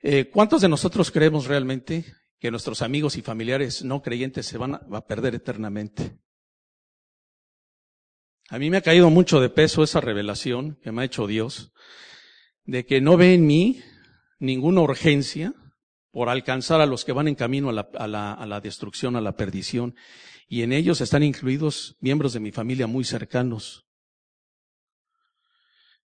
Eh, 0.00 0.30
¿Cuántos 0.30 0.60
de 0.60 0.68
nosotros 0.68 1.10
creemos 1.10 1.46
realmente 1.46 2.04
que 2.38 2.52
nuestros 2.52 2.82
amigos 2.82 3.16
y 3.16 3.22
familiares 3.22 3.82
no 3.82 4.00
creyentes 4.00 4.46
se 4.46 4.58
van 4.58 4.76
a, 4.76 5.06
perder 5.08 5.34
eternamente? 5.34 6.20
A 8.48 8.60
mí 8.60 8.70
me 8.70 8.76
ha 8.76 8.82
caído 8.82 9.10
mucho 9.10 9.40
de 9.40 9.50
peso 9.50 9.82
esa 9.82 10.00
revelación 10.00 10.78
que 10.84 10.92
me 10.92 11.02
ha 11.02 11.06
hecho 11.06 11.26
Dios, 11.26 11.72
de 12.62 12.86
que 12.86 13.00
no 13.00 13.16
ve 13.16 13.34
en 13.34 13.48
mí 13.48 13.82
ninguna 14.40 14.80
urgencia 14.80 15.54
por 16.10 16.28
alcanzar 16.28 16.80
a 16.80 16.86
los 16.86 17.04
que 17.04 17.12
van 17.12 17.28
en 17.28 17.36
camino 17.36 17.68
a 17.70 17.72
la, 17.72 17.88
a 17.94 18.08
la, 18.08 18.32
a 18.32 18.46
la 18.46 18.60
destrucción, 18.60 19.14
a 19.14 19.20
la 19.20 19.36
perdición. 19.36 19.94
Y 20.48 20.62
en 20.62 20.72
ellos 20.72 21.00
están 21.00 21.22
incluidos 21.22 21.96
miembros 22.00 22.32
de 22.32 22.40
mi 22.40 22.50
familia 22.50 22.88
muy 22.88 23.04
cercanos. 23.04 23.86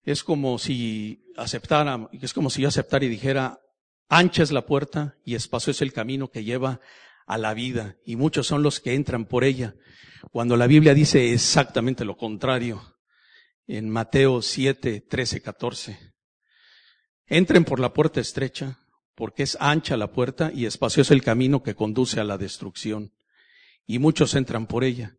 Es 0.01 0.23
como 0.23 0.57
si 0.57 1.23
aceptara, 1.37 2.09
es 2.19 2.33
como 2.33 2.49
si 2.49 2.63
yo 2.63 2.67
aceptara 2.67 3.05
y 3.05 3.09
dijera, 3.09 3.59
ancha 4.09 4.41
es 4.41 4.51
la 4.51 4.65
puerta 4.65 5.15
y 5.23 5.35
espacio 5.35 5.71
es 5.71 5.81
el 5.81 5.93
camino 5.93 6.31
que 6.31 6.43
lleva 6.43 6.81
a 7.25 7.37
la 7.37 7.53
vida, 7.53 7.95
y 8.05 8.17
muchos 8.17 8.47
son 8.47 8.63
los 8.63 8.81
que 8.81 8.95
entran 8.95 9.25
por 9.25 9.45
ella, 9.45 9.75
cuando 10.31 10.57
la 10.57 10.67
Biblia 10.67 10.93
dice 10.93 11.33
exactamente 11.33 12.03
lo 12.03 12.17
contrario, 12.17 12.97
en 13.65 13.89
Mateo 13.89 14.41
7, 14.41 15.01
13, 15.01 15.41
14. 15.41 16.12
Entren 17.27 17.63
por 17.63 17.79
la 17.79 17.93
puerta 17.93 18.19
estrecha, 18.19 18.79
porque 19.15 19.43
es 19.43 19.57
ancha 19.59 19.97
la 19.97 20.11
puerta 20.11 20.51
y 20.53 20.65
espacioso 20.65 21.13
el 21.13 21.23
camino 21.23 21.63
que 21.63 21.75
conduce 21.75 22.19
a 22.19 22.23
la 22.23 22.37
destrucción, 22.37 23.13
y 23.85 23.99
muchos 23.99 24.35
entran 24.35 24.67
por 24.67 24.83
ella. 24.83 25.17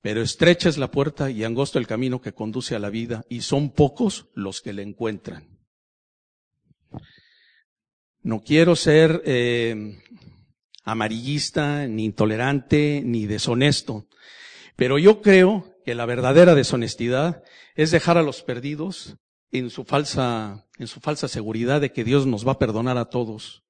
Pero 0.00 0.20
estrecha 0.20 0.68
es 0.68 0.76
la 0.76 0.90
puerta 0.90 1.30
y 1.30 1.44
angosto 1.44 1.78
el 1.78 1.86
camino 1.86 2.20
que 2.20 2.34
conduce 2.34 2.74
a 2.74 2.78
la 2.78 2.90
vida, 2.90 3.24
y 3.28 3.40
son 3.40 3.70
pocos 3.70 4.28
los 4.34 4.60
que 4.60 4.72
la 4.72 4.82
encuentran. 4.82 5.58
No 8.22 8.42
quiero 8.42 8.76
ser 8.76 9.22
eh, 9.24 10.00
amarillista, 10.82 11.86
ni 11.86 12.04
intolerante, 12.04 13.02
ni 13.04 13.26
deshonesto, 13.26 14.08
pero 14.76 14.98
yo 14.98 15.22
creo 15.22 15.74
que 15.84 15.94
la 15.94 16.06
verdadera 16.06 16.54
deshonestidad 16.54 17.42
es 17.74 17.90
dejar 17.90 18.18
a 18.18 18.22
los 18.22 18.42
perdidos 18.42 19.16
en 19.54 19.70
su 19.70 19.84
falsa, 19.84 20.66
en 20.78 20.88
su 20.88 20.98
falsa 20.98 21.28
seguridad 21.28 21.80
de 21.80 21.92
que 21.92 22.02
Dios 22.02 22.26
nos 22.26 22.46
va 22.46 22.52
a 22.52 22.58
perdonar 22.58 22.98
a 22.98 23.04
todos. 23.04 23.62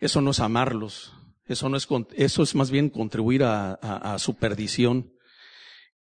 Eso 0.00 0.20
no 0.20 0.32
es 0.32 0.40
amarlos, 0.40 1.14
eso 1.46 1.70
no 1.70 1.78
es, 1.78 1.88
eso 2.14 2.42
es 2.42 2.54
más 2.54 2.70
bien 2.70 2.90
contribuir 2.90 3.42
a, 3.42 3.72
a 3.72 4.18
su 4.18 4.36
perdición, 4.36 5.14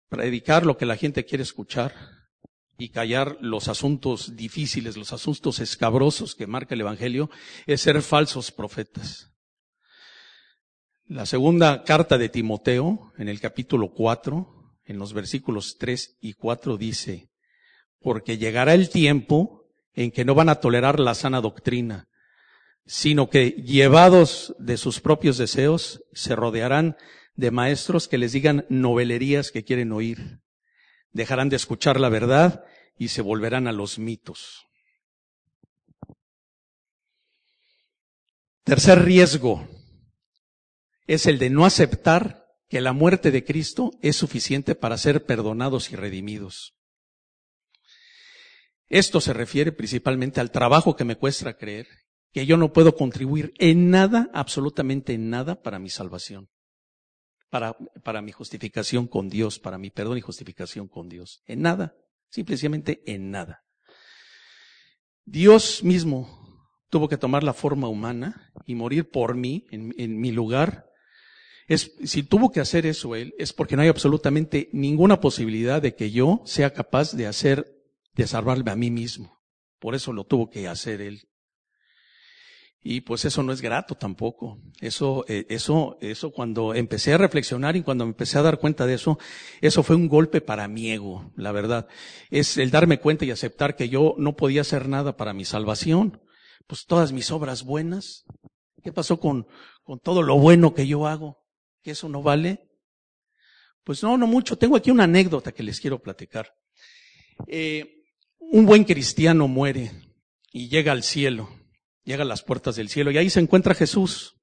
predicar 0.08 0.66
lo 0.66 0.76
que 0.76 0.86
la 0.86 0.96
gente 0.96 1.24
quiere 1.24 1.44
escuchar 1.44 1.94
y 2.78 2.88
callar 2.88 3.38
los 3.40 3.68
asuntos 3.68 4.34
difíciles, 4.34 4.96
los 4.96 5.12
asuntos 5.12 5.60
escabrosos 5.60 6.34
que 6.34 6.48
marca 6.48 6.74
el 6.74 6.80
Evangelio, 6.80 7.30
es 7.66 7.82
ser 7.82 8.02
falsos 8.02 8.50
profetas. 8.50 9.30
La 11.04 11.26
segunda 11.26 11.84
carta 11.84 12.18
de 12.18 12.28
Timoteo, 12.28 13.12
en 13.18 13.28
el 13.28 13.40
capítulo 13.40 13.92
4, 13.92 14.74
en 14.84 14.98
los 14.98 15.12
versículos 15.12 15.76
3 15.78 16.18
y 16.20 16.32
4 16.32 16.76
dice, 16.76 17.29
porque 18.00 18.38
llegará 18.38 18.74
el 18.74 18.88
tiempo 18.88 19.66
en 19.94 20.10
que 20.10 20.24
no 20.24 20.34
van 20.34 20.48
a 20.48 20.56
tolerar 20.56 21.00
la 21.00 21.14
sana 21.14 21.40
doctrina, 21.40 22.08
sino 22.86 23.28
que 23.30 23.50
llevados 23.50 24.54
de 24.58 24.76
sus 24.76 25.00
propios 25.00 25.38
deseos 25.38 26.02
se 26.12 26.34
rodearán 26.34 26.96
de 27.34 27.50
maestros 27.50 28.08
que 28.08 28.18
les 28.18 28.32
digan 28.32 28.66
novelerías 28.68 29.50
que 29.50 29.64
quieren 29.64 29.92
oír. 29.92 30.40
Dejarán 31.12 31.48
de 31.48 31.56
escuchar 31.56 32.00
la 32.00 32.08
verdad 32.08 32.64
y 32.96 33.08
se 33.08 33.22
volverán 33.22 33.66
a 33.66 33.72
los 33.72 33.98
mitos. 33.98 34.66
Tercer 38.64 39.04
riesgo 39.04 39.68
es 41.06 41.26
el 41.26 41.38
de 41.38 41.50
no 41.50 41.64
aceptar 41.64 42.46
que 42.68 42.80
la 42.80 42.92
muerte 42.92 43.32
de 43.32 43.44
Cristo 43.44 43.90
es 44.00 44.16
suficiente 44.16 44.76
para 44.76 44.96
ser 44.96 45.24
perdonados 45.24 45.90
y 45.90 45.96
redimidos. 45.96 46.79
Esto 48.90 49.20
se 49.20 49.32
refiere 49.32 49.70
principalmente 49.70 50.40
al 50.40 50.50
trabajo 50.50 50.96
que 50.96 51.04
me 51.04 51.16
cuesta 51.16 51.56
creer 51.56 51.86
que 52.32 52.44
yo 52.44 52.56
no 52.56 52.72
puedo 52.72 52.96
contribuir 52.96 53.54
en 53.58 53.88
nada, 53.88 54.28
absolutamente 54.34 55.14
en 55.14 55.30
nada, 55.30 55.62
para 55.62 55.78
mi 55.78 55.88
salvación, 55.88 56.48
para, 57.50 57.76
para 58.02 58.20
mi 58.20 58.32
justificación 58.32 59.06
con 59.06 59.28
Dios, 59.28 59.60
para 59.60 59.78
mi 59.78 59.90
perdón 59.90 60.18
y 60.18 60.20
justificación 60.20 60.88
con 60.88 61.08
Dios. 61.08 61.40
En 61.46 61.62
nada, 61.62 61.94
simplemente 62.30 63.02
en 63.06 63.30
nada. 63.30 63.62
Dios 65.24 65.84
mismo 65.84 66.68
tuvo 66.88 67.08
que 67.08 67.16
tomar 67.16 67.44
la 67.44 67.54
forma 67.54 67.88
humana 67.88 68.52
y 68.66 68.74
morir 68.74 69.08
por 69.08 69.36
mí, 69.36 69.66
en, 69.70 69.94
en 69.98 70.20
mi 70.20 70.32
lugar. 70.32 70.86
Si 71.68 72.24
tuvo 72.24 72.50
que 72.50 72.58
hacer 72.58 72.86
eso 72.86 73.14
Él, 73.14 73.34
es 73.38 73.52
porque 73.52 73.76
no 73.76 73.82
hay 73.82 73.88
absolutamente 73.88 74.68
ninguna 74.72 75.20
posibilidad 75.20 75.80
de 75.80 75.94
que 75.94 76.10
yo 76.10 76.42
sea 76.44 76.72
capaz 76.72 77.12
de 77.12 77.28
hacer 77.28 77.79
de 78.14 78.26
salvarme 78.26 78.70
a 78.70 78.76
mí 78.76 78.90
mismo. 78.90 79.40
Por 79.78 79.94
eso 79.94 80.12
lo 80.12 80.24
tuvo 80.24 80.50
que 80.50 80.68
hacer 80.68 81.00
él. 81.00 81.22
Y 82.82 83.02
pues 83.02 83.26
eso 83.26 83.42
no 83.42 83.52
es 83.52 83.60
grato 83.60 83.94
tampoco. 83.94 84.58
Eso, 84.80 85.24
eh, 85.28 85.46
eso, 85.50 85.98
eso 86.00 86.32
cuando 86.32 86.74
empecé 86.74 87.12
a 87.12 87.18
reflexionar 87.18 87.76
y 87.76 87.82
cuando 87.82 88.06
me 88.06 88.10
empecé 88.10 88.38
a 88.38 88.42
dar 88.42 88.58
cuenta 88.58 88.86
de 88.86 88.94
eso, 88.94 89.18
eso 89.60 89.82
fue 89.82 89.96
un 89.96 90.08
golpe 90.08 90.40
para 90.40 90.66
mi 90.66 90.90
ego, 90.90 91.30
la 91.36 91.52
verdad. 91.52 91.88
Es 92.30 92.56
el 92.56 92.70
darme 92.70 92.98
cuenta 92.98 93.26
y 93.26 93.30
aceptar 93.30 93.76
que 93.76 93.90
yo 93.90 94.14
no 94.16 94.34
podía 94.34 94.62
hacer 94.62 94.88
nada 94.88 95.16
para 95.16 95.34
mi 95.34 95.44
salvación. 95.44 96.22
Pues 96.66 96.86
todas 96.86 97.12
mis 97.12 97.30
obras 97.30 97.64
buenas. 97.64 98.24
¿Qué 98.82 98.92
pasó 98.92 99.20
con, 99.20 99.46
con 99.82 99.98
todo 99.98 100.22
lo 100.22 100.38
bueno 100.38 100.72
que 100.72 100.86
yo 100.86 101.06
hago? 101.06 101.44
¿Que 101.82 101.90
eso 101.90 102.08
no 102.08 102.22
vale? 102.22 102.70
Pues 103.84 104.02
no, 104.02 104.16
no 104.16 104.26
mucho. 104.26 104.56
Tengo 104.56 104.76
aquí 104.76 104.90
una 104.90 105.04
anécdota 105.04 105.52
que 105.52 105.62
les 105.62 105.80
quiero 105.80 106.00
platicar. 106.00 106.50
Eh, 107.46 107.99
un 108.50 108.66
buen 108.66 108.84
cristiano 108.84 109.46
muere 109.48 109.92
y 110.52 110.68
llega 110.68 110.92
al 110.92 111.04
cielo, 111.04 111.48
llega 112.04 112.22
a 112.22 112.26
las 112.26 112.42
puertas 112.42 112.76
del 112.76 112.88
cielo 112.88 113.10
y 113.10 113.18
ahí 113.18 113.30
se 113.30 113.40
encuentra 113.40 113.74
Jesús. 113.74 114.36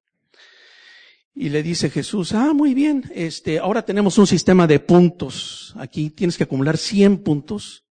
Y 1.35 1.49
le 1.49 1.61
dice 1.61 1.91
Jesús, 1.91 2.33
ah, 2.33 2.53
muy 2.53 2.73
bien, 2.73 3.11
este, 3.13 3.59
ahora 3.59 3.85
tenemos 3.85 4.17
un 4.17 4.25
sistema 4.25 4.65
de 4.65 4.79
puntos. 4.79 5.73
Aquí 5.77 6.09
tienes 6.09 6.35
que 6.35 6.45
acumular 6.45 6.77
100 6.77 7.19
puntos 7.19 7.85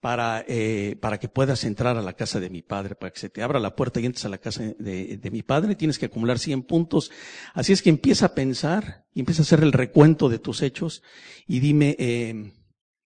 para, 0.00 0.44
eh, 0.48 0.96
para 1.00 1.18
que 1.18 1.28
puedas 1.28 1.64
entrar 1.64 1.98
a 1.98 2.02
la 2.02 2.14
casa 2.14 2.40
de 2.40 2.48
mi 2.48 2.62
padre, 2.62 2.94
para 2.94 3.12
que 3.12 3.20
se 3.20 3.28
te 3.28 3.42
abra 3.42 3.58
la 3.58 3.76
puerta 3.76 4.00
y 4.00 4.06
entres 4.06 4.24
a 4.24 4.30
la 4.30 4.38
casa 4.38 4.62
de, 4.78 5.18
de 5.18 5.30
mi 5.30 5.42
padre, 5.42 5.74
tienes 5.74 5.98
que 5.98 6.06
acumular 6.06 6.38
100 6.38 6.62
puntos. 6.62 7.10
Así 7.52 7.72
es 7.72 7.82
que 7.82 7.90
empieza 7.90 8.26
a 8.26 8.34
pensar 8.34 9.04
y 9.12 9.20
empieza 9.20 9.42
a 9.42 9.44
hacer 9.44 9.62
el 9.62 9.72
recuento 9.72 10.30
de 10.30 10.38
tus 10.38 10.62
hechos 10.62 11.02
y 11.46 11.60
dime, 11.60 11.96
eh, 11.98 12.52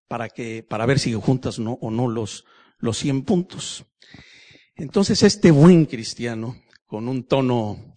para 0.09 0.31
que, 0.31 0.63
para 0.63 0.87
ver 0.87 0.99
si 0.99 1.13
juntas 1.13 1.59
no, 1.59 1.75
o 1.81 1.91
no 1.91 2.09
los, 2.09 2.45
los 2.79 2.99
100 2.99 3.23
puntos. 3.23 3.85
Entonces 4.75 5.23
este 5.23 5.51
buen 5.51 5.87
cristiano, 5.87 6.57
con 6.87 7.09
un 7.09 7.25
tono 7.25 7.95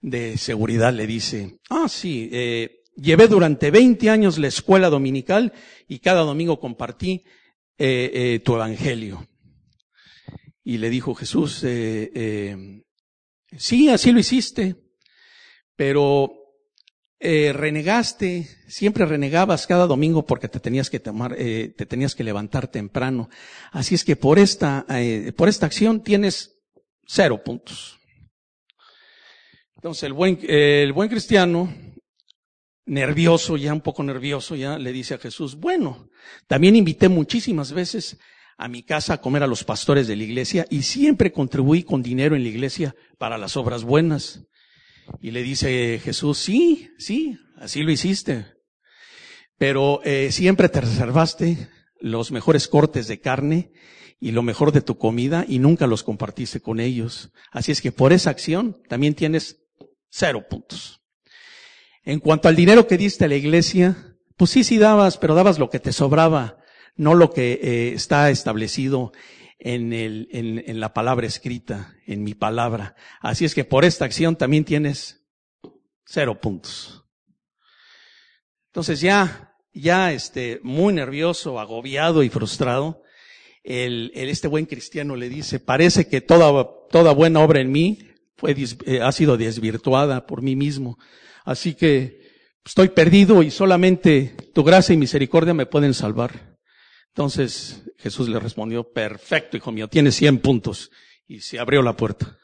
de 0.00 0.38
seguridad, 0.38 0.92
le 0.92 1.06
dice, 1.06 1.58
ah, 1.68 1.88
sí, 1.88 2.28
eh, 2.32 2.84
llevé 2.94 3.28
durante 3.28 3.70
20 3.70 4.08
años 4.10 4.38
la 4.38 4.48
escuela 4.48 4.88
dominical 4.88 5.52
y 5.88 5.98
cada 5.98 6.22
domingo 6.22 6.60
compartí 6.60 7.24
eh, 7.78 8.10
eh, 8.12 8.40
tu 8.40 8.54
evangelio. 8.54 9.26
Y 10.62 10.78
le 10.78 10.90
dijo 10.90 11.14
Jesús, 11.14 11.62
eh, 11.64 12.82
sí, 13.56 13.88
así 13.88 14.12
lo 14.12 14.20
hiciste, 14.20 14.76
pero 15.74 16.37
eh, 17.20 17.52
renegaste, 17.52 18.48
siempre 18.68 19.04
renegabas 19.04 19.66
cada 19.66 19.86
domingo 19.86 20.24
porque 20.24 20.48
te 20.48 20.60
tenías 20.60 20.88
que 20.88 21.00
tomar, 21.00 21.34
eh, 21.36 21.74
te 21.76 21.84
tenías 21.84 22.14
que 22.14 22.22
levantar 22.22 22.68
temprano. 22.68 23.28
Así 23.72 23.96
es 23.96 24.04
que 24.04 24.14
por 24.14 24.38
esta, 24.38 24.86
eh, 24.88 25.32
por 25.36 25.48
esta 25.48 25.66
acción 25.66 26.02
tienes 26.02 26.60
cero 27.06 27.42
puntos. 27.42 27.98
Entonces 29.74 30.04
el 30.04 30.12
buen, 30.12 30.38
el 30.48 30.92
buen 30.92 31.08
cristiano, 31.08 31.72
nervioso, 32.86 33.56
ya 33.56 33.72
un 33.72 33.80
poco 33.80 34.02
nervioso, 34.02 34.54
ya 34.54 34.78
le 34.78 34.92
dice 34.92 35.14
a 35.14 35.18
Jesús, 35.18 35.56
bueno, 35.56 36.10
también 36.46 36.76
invité 36.76 37.08
muchísimas 37.08 37.72
veces 37.72 38.18
a 38.56 38.68
mi 38.68 38.82
casa 38.82 39.14
a 39.14 39.20
comer 39.20 39.42
a 39.42 39.46
los 39.46 39.64
pastores 39.64 40.06
de 40.06 40.16
la 40.16 40.24
iglesia 40.24 40.66
y 40.70 40.82
siempre 40.82 41.32
contribuí 41.32 41.82
con 41.82 42.02
dinero 42.02 42.34
en 42.34 42.42
la 42.42 42.48
iglesia 42.48 42.94
para 43.18 43.38
las 43.38 43.56
obras 43.56 43.84
buenas. 43.84 44.44
Y 45.20 45.30
le 45.30 45.42
dice 45.42 46.00
Jesús, 46.02 46.38
sí, 46.38 46.90
sí, 46.98 47.38
así 47.56 47.82
lo 47.82 47.90
hiciste. 47.90 48.46
Pero 49.56 50.00
eh, 50.04 50.30
siempre 50.30 50.68
te 50.68 50.80
reservaste 50.80 51.68
los 52.00 52.30
mejores 52.30 52.68
cortes 52.68 53.08
de 53.08 53.20
carne 53.20 53.72
y 54.20 54.32
lo 54.32 54.42
mejor 54.42 54.72
de 54.72 54.80
tu 54.80 54.98
comida 54.98 55.44
y 55.48 55.58
nunca 55.58 55.86
los 55.86 56.02
compartiste 56.02 56.60
con 56.60 56.80
ellos. 56.80 57.30
Así 57.50 57.72
es 57.72 57.80
que 57.80 57.92
por 57.92 58.12
esa 58.12 58.30
acción 58.30 58.80
también 58.88 59.14
tienes 59.14 59.64
cero 60.08 60.46
puntos. 60.48 61.00
En 62.04 62.20
cuanto 62.20 62.48
al 62.48 62.56
dinero 62.56 62.86
que 62.86 62.96
diste 62.96 63.24
a 63.26 63.28
la 63.28 63.36
iglesia, 63.36 64.16
pues 64.36 64.50
sí, 64.50 64.64
sí 64.64 64.78
dabas, 64.78 65.18
pero 65.18 65.34
dabas 65.34 65.58
lo 65.58 65.70
que 65.70 65.80
te 65.80 65.92
sobraba, 65.92 66.58
no 66.96 67.14
lo 67.14 67.32
que 67.32 67.60
eh, 67.62 67.92
está 67.94 68.30
establecido 68.30 69.12
en, 69.58 69.92
el, 69.92 70.28
en, 70.30 70.62
en 70.66 70.80
la 70.80 70.92
palabra 70.94 71.26
escrita, 71.26 71.94
en 72.06 72.22
mi 72.22 72.34
palabra. 72.34 72.94
Así 73.20 73.44
es 73.44 73.54
que 73.54 73.64
por 73.64 73.84
esta 73.84 74.04
acción 74.04 74.36
también 74.36 74.64
tienes 74.64 75.26
cero 76.04 76.40
puntos. 76.40 77.04
Entonces 78.66 79.00
ya, 79.00 79.54
ya 79.72 80.12
este, 80.12 80.60
muy 80.62 80.92
nervioso, 80.94 81.58
agobiado 81.58 82.22
y 82.22 82.28
frustrado, 82.28 83.02
el, 83.64 84.12
el, 84.14 84.28
este 84.28 84.48
buen 84.48 84.66
cristiano 84.66 85.16
le 85.16 85.28
dice, 85.28 85.60
parece 85.60 86.08
que 86.08 86.20
toda, 86.20 86.68
toda 86.90 87.12
buena 87.12 87.40
obra 87.40 87.60
en 87.60 87.72
mí 87.72 87.98
fue, 88.36 88.54
eh, 88.86 89.00
ha 89.02 89.12
sido 89.12 89.36
desvirtuada 89.36 90.26
por 90.26 90.42
mí 90.42 90.54
mismo. 90.56 90.98
Así 91.44 91.74
que 91.74 92.20
estoy 92.64 92.88
perdido 92.90 93.42
y 93.42 93.50
solamente 93.50 94.36
tu 94.54 94.62
gracia 94.62 94.94
y 94.94 94.98
misericordia 94.98 95.54
me 95.54 95.66
pueden 95.66 95.92
salvar. 95.92 96.47
Entonces 97.18 97.82
Jesús 97.96 98.28
le 98.28 98.38
respondió, 98.38 98.92
perfecto, 98.92 99.56
hijo 99.56 99.72
mío, 99.72 99.88
tienes 99.88 100.14
100 100.14 100.38
puntos. 100.38 100.92
Y 101.26 101.40
se 101.40 101.58
abrió 101.58 101.82
la 101.82 101.96
puerta. 101.96 102.38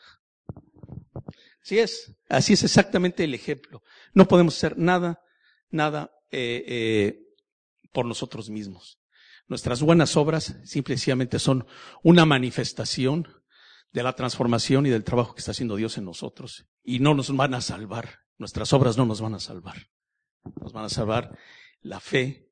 Así 1.63 1.79
es, 1.79 2.17
así 2.29 2.55
es 2.55 2.65
exactamente 2.65 3.23
el 3.23 3.35
ejemplo. 3.35 3.85
No 4.15 4.27
podemos 4.27 4.57
hacer 4.57 4.77
nada, 4.77 5.23
nada 5.71 6.11
eh, 6.33 6.65
eh, 6.67 7.21
por 7.93 8.05
nosotros 8.05 8.51
mismos. 8.51 8.99
Nuestras 9.47 9.81
buenas 9.81 10.17
obras 10.17 10.57
simplemente 10.65 11.39
son 11.39 11.69
una 12.03 12.25
manifestación 12.25 13.29
de 13.93 14.03
la 14.03 14.17
transformación 14.17 14.87
y 14.87 14.91
del 14.91 15.05
trabajo 15.05 15.37
que 15.37 15.39
está 15.39 15.53
haciendo 15.53 15.77
Dios 15.77 15.99
en 15.99 16.05
nosotros. 16.05 16.67
Y 16.83 16.99
no 16.99 17.15
nos 17.15 17.35
van 17.37 17.55
a 17.55 17.61
salvar. 17.61 18.23
Nuestras 18.39 18.73
obras 18.73 18.97
no 18.97 19.07
nos 19.07 19.21
van 19.21 19.35
a 19.35 19.39
salvar. 19.39 19.87
Nos 20.61 20.73
van 20.73 20.87
a 20.87 20.89
salvar 20.89 21.39
la 21.81 22.01
fe, 22.01 22.51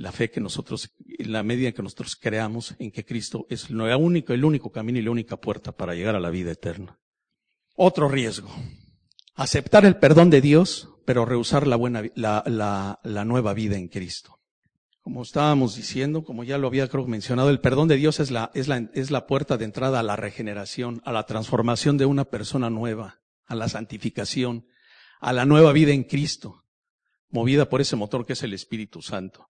la 0.00 0.12
fe 0.12 0.30
que 0.30 0.40
nosotros, 0.40 0.90
en 1.06 1.30
la 1.30 1.42
medida 1.42 1.68
en 1.68 1.74
que 1.74 1.82
nosotros 1.82 2.16
creamos 2.16 2.74
en 2.78 2.90
que 2.90 3.04
Cristo 3.04 3.46
es 3.50 3.68
el 3.68 3.78
único, 3.82 4.32
el 4.32 4.46
único 4.46 4.72
camino 4.72 4.98
y 4.98 5.02
la 5.02 5.10
única 5.10 5.36
puerta 5.36 5.72
para 5.72 5.94
llegar 5.94 6.16
a 6.16 6.20
la 6.20 6.30
vida 6.30 6.50
eterna. 6.50 6.98
Otro 7.76 8.08
riesgo. 8.08 8.50
Aceptar 9.34 9.84
el 9.84 9.98
perdón 9.98 10.30
de 10.30 10.40
Dios, 10.40 10.88
pero 11.04 11.26
rehusar 11.26 11.66
la 11.66 11.76
buena, 11.76 12.02
la, 12.14 12.42
la, 12.46 12.98
la 13.04 13.24
nueva 13.26 13.52
vida 13.52 13.76
en 13.76 13.88
Cristo. 13.88 14.38
Como 15.02 15.22
estábamos 15.22 15.76
diciendo, 15.76 16.24
como 16.24 16.44
ya 16.44 16.56
lo 16.56 16.68
había 16.68 16.88
creo 16.88 17.06
mencionado, 17.06 17.50
el 17.50 17.60
perdón 17.60 17.88
de 17.88 17.96
Dios 17.96 18.20
es 18.20 18.30
la, 18.30 18.50
es 18.54 18.68
la, 18.68 18.88
es 18.94 19.10
la 19.10 19.26
puerta 19.26 19.58
de 19.58 19.66
entrada 19.66 20.00
a 20.00 20.02
la 20.02 20.16
regeneración, 20.16 21.02
a 21.04 21.12
la 21.12 21.26
transformación 21.26 21.98
de 21.98 22.06
una 22.06 22.24
persona 22.24 22.70
nueva, 22.70 23.20
a 23.44 23.54
la 23.54 23.68
santificación, 23.68 24.64
a 25.20 25.34
la 25.34 25.44
nueva 25.44 25.72
vida 25.72 25.92
en 25.92 26.04
Cristo, 26.04 26.64
movida 27.30 27.68
por 27.68 27.80
ese 27.80 27.96
motor 27.96 28.26
que 28.26 28.34
es 28.34 28.42
el 28.42 28.52
Espíritu 28.52 29.02
Santo. 29.02 29.48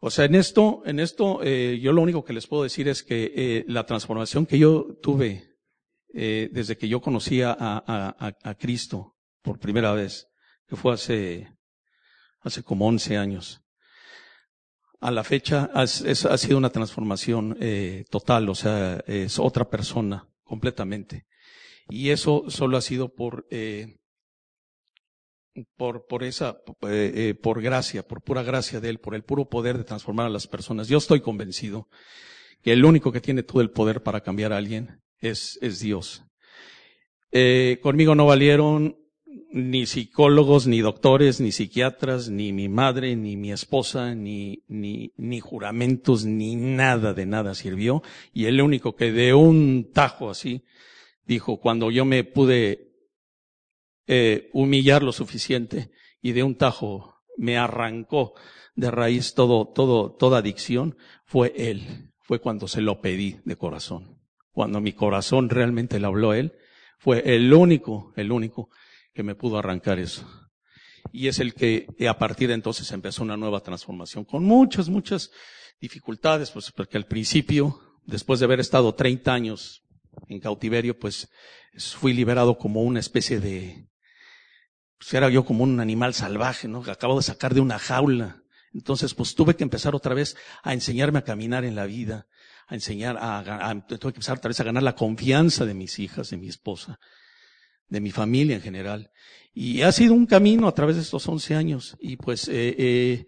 O 0.00 0.10
sea, 0.10 0.26
en 0.26 0.34
esto, 0.34 0.82
en 0.86 1.00
esto, 1.00 1.40
eh, 1.42 1.80
yo 1.82 1.92
lo 1.92 2.02
único 2.02 2.24
que 2.24 2.32
les 2.32 2.46
puedo 2.46 2.62
decir 2.62 2.88
es 2.88 3.02
que 3.02 3.32
eh, 3.34 3.64
la 3.66 3.84
transformación 3.84 4.46
que 4.46 4.58
yo 4.58 4.96
tuve 5.02 5.48
eh, 6.14 6.48
desde 6.52 6.76
que 6.76 6.88
yo 6.88 7.00
conocía 7.00 7.50
a, 7.50 7.82
a, 7.86 8.34
a, 8.42 8.54
Cristo 8.54 9.16
por 9.42 9.58
primera 9.58 9.92
vez, 9.92 10.28
que 10.66 10.74
fue 10.76 10.94
hace, 10.94 11.52
hace 12.40 12.62
como 12.62 12.86
11 12.86 13.18
años, 13.18 13.60
a 15.00 15.10
la 15.10 15.22
fecha 15.22 15.70
ha, 15.74 15.82
ha 15.82 15.86
sido 15.86 16.56
una 16.56 16.70
transformación 16.70 17.56
eh, 17.60 18.04
total, 18.10 18.48
o 18.48 18.54
sea, 18.54 19.02
es 19.06 19.38
otra 19.38 19.68
persona 19.68 20.28
completamente. 20.44 21.26
Y 21.90 22.10
eso 22.10 22.44
solo 22.48 22.78
ha 22.78 22.82
sido 22.82 23.14
por, 23.14 23.46
eh, 23.50 23.98
por, 25.76 26.06
por 26.06 26.24
esa, 26.24 26.58
eh, 26.82 27.12
eh, 27.14 27.34
por 27.34 27.62
gracia, 27.62 28.06
por 28.06 28.22
pura 28.22 28.42
gracia 28.42 28.80
de 28.80 28.88
Él, 28.90 28.98
por 28.98 29.14
el 29.14 29.24
puro 29.24 29.48
poder 29.48 29.78
de 29.78 29.84
transformar 29.84 30.26
a 30.26 30.30
las 30.30 30.46
personas. 30.46 30.88
Yo 30.88 30.98
estoy 30.98 31.20
convencido 31.20 31.88
que 32.62 32.72
el 32.72 32.84
único 32.84 33.12
que 33.12 33.20
tiene 33.20 33.42
todo 33.42 33.60
el 33.60 33.70
poder 33.70 34.02
para 34.02 34.20
cambiar 34.20 34.52
a 34.52 34.56
alguien 34.58 35.00
es, 35.20 35.58
es 35.62 35.80
Dios. 35.80 36.24
Eh, 37.30 37.78
conmigo 37.82 38.14
no 38.14 38.26
valieron 38.26 38.96
ni 39.50 39.86
psicólogos, 39.86 40.66
ni 40.66 40.80
doctores, 40.80 41.40
ni 41.40 41.52
psiquiatras, 41.52 42.28
ni 42.28 42.52
mi 42.52 42.68
madre, 42.68 43.16
ni 43.16 43.36
mi 43.36 43.52
esposa, 43.52 44.14
ni, 44.14 44.62
ni, 44.68 45.12
ni 45.16 45.40
juramentos, 45.40 46.24
ni 46.24 46.56
nada 46.56 47.14
de 47.14 47.26
nada 47.26 47.54
sirvió. 47.54 48.02
Y 48.32 48.46
el 48.46 48.60
único 48.60 48.94
que 48.94 49.12
de 49.12 49.34
un 49.34 49.90
tajo 49.92 50.30
así 50.30 50.64
dijo, 51.26 51.60
cuando 51.60 51.90
yo 51.90 52.04
me 52.04 52.24
pude 52.24 52.87
eh, 54.10 54.48
humillar 54.54 55.02
lo 55.02 55.12
suficiente 55.12 55.90
y 56.22 56.32
de 56.32 56.42
un 56.42 56.56
tajo 56.56 57.18
me 57.36 57.58
arrancó 57.58 58.32
de 58.74 58.90
raíz 58.90 59.34
todo, 59.34 59.68
todo, 59.68 60.16
toda 60.16 60.38
adicción, 60.38 60.96
fue 61.26 61.52
él. 61.56 62.10
Fue 62.22 62.40
cuando 62.40 62.68
se 62.68 62.80
lo 62.80 63.02
pedí 63.02 63.38
de 63.44 63.56
corazón. 63.56 64.18
Cuando 64.50 64.80
mi 64.80 64.94
corazón 64.94 65.50
realmente 65.50 66.00
le 66.00 66.06
habló 66.06 66.30
a 66.30 66.38
él, 66.38 66.54
fue 66.98 67.22
el 67.34 67.52
único, 67.52 68.14
el 68.16 68.32
único 68.32 68.70
que 69.12 69.22
me 69.22 69.34
pudo 69.34 69.58
arrancar 69.58 69.98
eso. 69.98 70.26
Y 71.12 71.28
es 71.28 71.38
el 71.38 71.52
que 71.52 71.86
a 72.08 72.16
partir 72.18 72.48
de 72.48 72.54
entonces 72.54 72.90
empezó 72.92 73.22
una 73.22 73.36
nueva 73.36 73.60
transformación 73.60 74.24
con 74.24 74.42
muchas, 74.44 74.88
muchas 74.88 75.30
dificultades, 75.80 76.50
pues 76.50 76.72
porque 76.72 76.96
al 76.96 77.06
principio, 77.06 77.78
después 78.04 78.40
de 78.40 78.46
haber 78.46 78.60
estado 78.60 78.94
30 78.94 79.34
años 79.34 79.84
en 80.28 80.40
cautiverio, 80.40 80.98
pues 80.98 81.28
fui 81.76 82.12
liberado 82.12 82.56
como 82.56 82.82
una 82.82 83.00
especie 83.00 83.40
de, 83.40 83.87
pues 84.98 85.14
era 85.14 85.28
yo 85.30 85.44
como 85.44 85.64
un 85.64 85.80
animal 85.80 86.14
salvaje, 86.14 86.68
¿no? 86.68 86.82
Que 86.82 86.90
acabo 86.90 87.16
de 87.16 87.22
sacar 87.22 87.54
de 87.54 87.60
una 87.60 87.78
jaula. 87.78 88.42
Entonces, 88.74 89.14
pues 89.14 89.34
tuve 89.34 89.56
que 89.56 89.62
empezar 89.62 89.94
otra 89.94 90.14
vez 90.14 90.36
a 90.62 90.74
enseñarme 90.74 91.20
a 91.20 91.24
caminar 91.24 91.64
en 91.64 91.74
la 91.74 91.86
vida, 91.86 92.26
a 92.66 92.74
enseñar 92.74 93.16
a, 93.16 93.38
a, 93.70 93.86
tuve 93.86 94.12
que 94.12 94.18
empezar 94.18 94.38
otra 94.38 94.48
vez 94.48 94.60
a 94.60 94.64
ganar 94.64 94.82
la 94.82 94.94
confianza 94.94 95.64
de 95.64 95.74
mis 95.74 95.98
hijas, 95.98 96.30
de 96.30 96.36
mi 96.36 96.48
esposa, 96.48 96.98
de 97.88 98.00
mi 98.00 98.10
familia 98.10 98.56
en 98.56 98.62
general. 98.62 99.10
Y 99.54 99.82
ha 99.82 99.92
sido 99.92 100.14
un 100.14 100.26
camino 100.26 100.68
a 100.68 100.74
través 100.74 100.96
de 100.96 101.02
estos 101.02 101.26
11 101.26 101.54
años. 101.54 101.96
Y 102.00 102.16
pues 102.16 102.48
eh, 102.48 102.74
eh, 102.78 103.26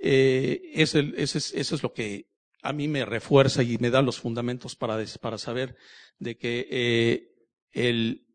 eh, 0.00 0.62
eso, 0.74 0.98
es, 0.98 1.34
eso 1.34 1.74
es 1.74 1.82
lo 1.82 1.92
que 1.92 2.30
a 2.62 2.72
mí 2.72 2.88
me 2.88 3.04
refuerza 3.04 3.62
y 3.62 3.78
me 3.78 3.90
da 3.90 4.02
los 4.02 4.18
fundamentos 4.18 4.76
para, 4.76 4.98
para 5.20 5.38
saber 5.38 5.76
de 6.18 6.36
que 6.36 6.66
eh, 6.70 7.28
el, 7.72 8.26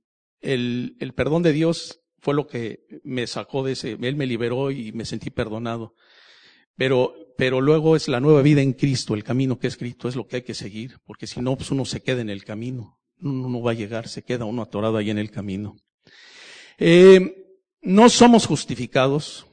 el, 0.42 0.96
el 1.00 1.14
perdón 1.14 1.44
de 1.44 1.54
Dios 1.54 2.02
fue 2.26 2.34
lo 2.34 2.48
que 2.48 2.86
me 3.04 3.26
sacó 3.28 3.64
de 3.64 3.72
ese, 3.72 3.98
Él 4.02 4.16
me 4.18 4.26
liberó 4.26 4.72
y 4.72 4.92
me 4.92 5.06
sentí 5.06 5.30
perdonado. 5.30 5.96
Pero, 6.76 7.14
pero 7.38 7.62
luego 7.62 7.96
es 7.96 8.10
la 8.10 8.20
nueva 8.20 8.42
vida 8.42 8.62
en 8.62 8.74
Cristo, 8.74 9.14
el 9.14 9.24
camino 9.24 9.60
que 9.60 9.68
es 9.68 9.78
Cristo 9.78 10.10
es 10.10 10.18
lo 10.18 10.28
que 10.28 10.38
hay 10.38 10.42
que 10.42 10.54
seguir, 10.54 10.98
porque 11.06 11.26
si 11.26 11.40
no, 11.40 11.56
pues 11.56 11.72
uno 11.72 11.86
se 11.86 12.02
queda 12.02 12.20
en 12.20 12.30
el 12.30 12.44
camino 12.44 13.00
uno 13.22 13.50
no 13.50 13.62
va 13.62 13.72
a 13.72 13.76
llegar, 13.76 14.08
se 14.08 14.24
queda 14.24 14.46
uno 14.46 14.62
atorado 14.62 14.98
ahí 14.98 15.10
en 15.10 15.18
el 15.18 15.32
camino. 15.32 15.78
Eh, 16.78 17.60
no 17.82 18.10
somos 18.10 18.46
justificados. 18.46 19.46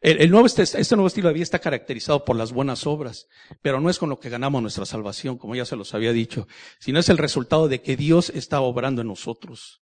El, 0.00 0.30
nuevo, 0.30 0.46
este, 0.46 0.62
este, 0.62 0.96
nuevo 0.96 1.06
estilo 1.06 1.28
de 1.28 1.34
vida 1.34 1.44
está 1.44 1.60
caracterizado 1.60 2.24
por 2.24 2.34
las 2.34 2.52
buenas 2.52 2.88
obras, 2.88 3.28
pero 3.62 3.80
no 3.80 3.88
es 3.88 4.00
con 4.00 4.10
lo 4.10 4.18
que 4.18 4.30
ganamos 4.30 4.60
nuestra 4.60 4.84
salvación, 4.84 5.38
como 5.38 5.54
ya 5.54 5.64
se 5.64 5.76
los 5.76 5.94
había 5.94 6.12
dicho, 6.12 6.48
sino 6.80 6.98
es 6.98 7.08
el 7.08 7.18
resultado 7.18 7.68
de 7.68 7.82
que 7.82 7.96
Dios 7.96 8.30
está 8.30 8.60
obrando 8.60 9.02
en 9.02 9.08
nosotros. 9.08 9.81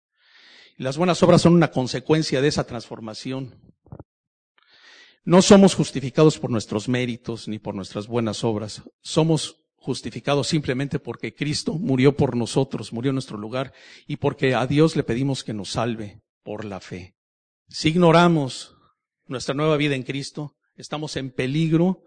Las 0.77 0.97
buenas 0.97 1.23
obras 1.23 1.43
son 1.43 1.55
una 1.55 1.71
consecuencia 1.71 2.41
de 2.41 2.49
esa 2.49 2.65
transformación. 2.65 3.55
No 5.25 5.43
somos 5.43 5.75
justificados 5.75 6.39
por 6.39 6.51
nuestros 6.51 6.89
méritos 6.89 7.47
ni 7.47 7.59
por 7.59 7.75
nuestras 7.75 8.07
buenas 8.07 8.43
obras. 8.43 8.83
Somos 9.03 9.63
justificado 9.77 10.45
simplemente 10.45 10.99
porque 10.99 11.35
Cristo 11.35 11.75
murió 11.75 12.17
por 12.17 12.37
nosotros, 12.37 12.93
murió 12.93 13.11
en 13.11 13.17
nuestro 13.17 13.37
lugar 13.37 13.73
y 14.07 14.17
porque 14.17 14.55
a 14.55 14.67
Dios 14.67 14.97
le 14.97 15.03
pedimos 15.03 15.45
que 15.45 15.53
nos 15.53 15.71
salve 15.71 16.23
por 16.43 16.65
la 16.65 16.81
fe. 16.81 17.15
Si 17.69 17.89
ignoramos 17.89 18.77
nuestra 19.27 19.55
nueva 19.55 19.77
vida 19.77 19.95
en 19.95 20.03
Cristo, 20.03 20.57
estamos 20.77 21.17
en 21.17 21.31
peligro 21.31 22.05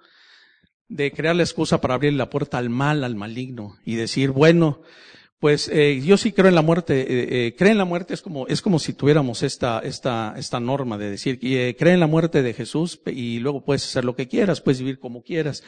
de 0.87 1.11
crear 1.11 1.35
la 1.35 1.43
excusa 1.43 1.81
para 1.81 1.95
abrir 1.95 2.13
la 2.13 2.29
puerta 2.29 2.57
al 2.57 2.69
mal, 2.69 3.03
al 3.03 3.15
maligno 3.15 3.77
y 3.85 3.95
decir, 3.95 4.31
bueno, 4.31 4.81
pues 5.39 5.67
eh, 5.67 6.01
yo 6.01 6.17
sí 6.17 6.31
creo 6.31 6.47
en 6.47 6.55
la 6.55 6.61
muerte. 6.61 7.01
Eh, 7.01 7.47
eh, 7.47 7.55
cree 7.55 7.71
en 7.71 7.77
la 7.77 7.85
muerte 7.85 8.13
es 8.13 8.21
como 8.21 8.47
es 8.47 8.61
como 8.61 8.79
si 8.79 8.93
tuviéramos 8.93 9.43
esta 9.43 9.79
esta 9.79 10.33
esta 10.37 10.59
norma 10.59 10.97
de 10.97 11.11
decir, 11.11 11.39
eh, 11.41 11.75
cree 11.77 11.93
en 11.93 11.99
la 11.99 12.07
muerte 12.07 12.41
de 12.41 12.53
Jesús 12.53 13.01
y 13.05 13.39
luego 13.39 13.63
puedes 13.63 13.85
hacer 13.85 14.05
lo 14.05 14.15
que 14.15 14.27
quieras, 14.27 14.61
puedes 14.61 14.79
vivir 14.79 14.99
como 14.99 15.23
quieras. 15.23 15.63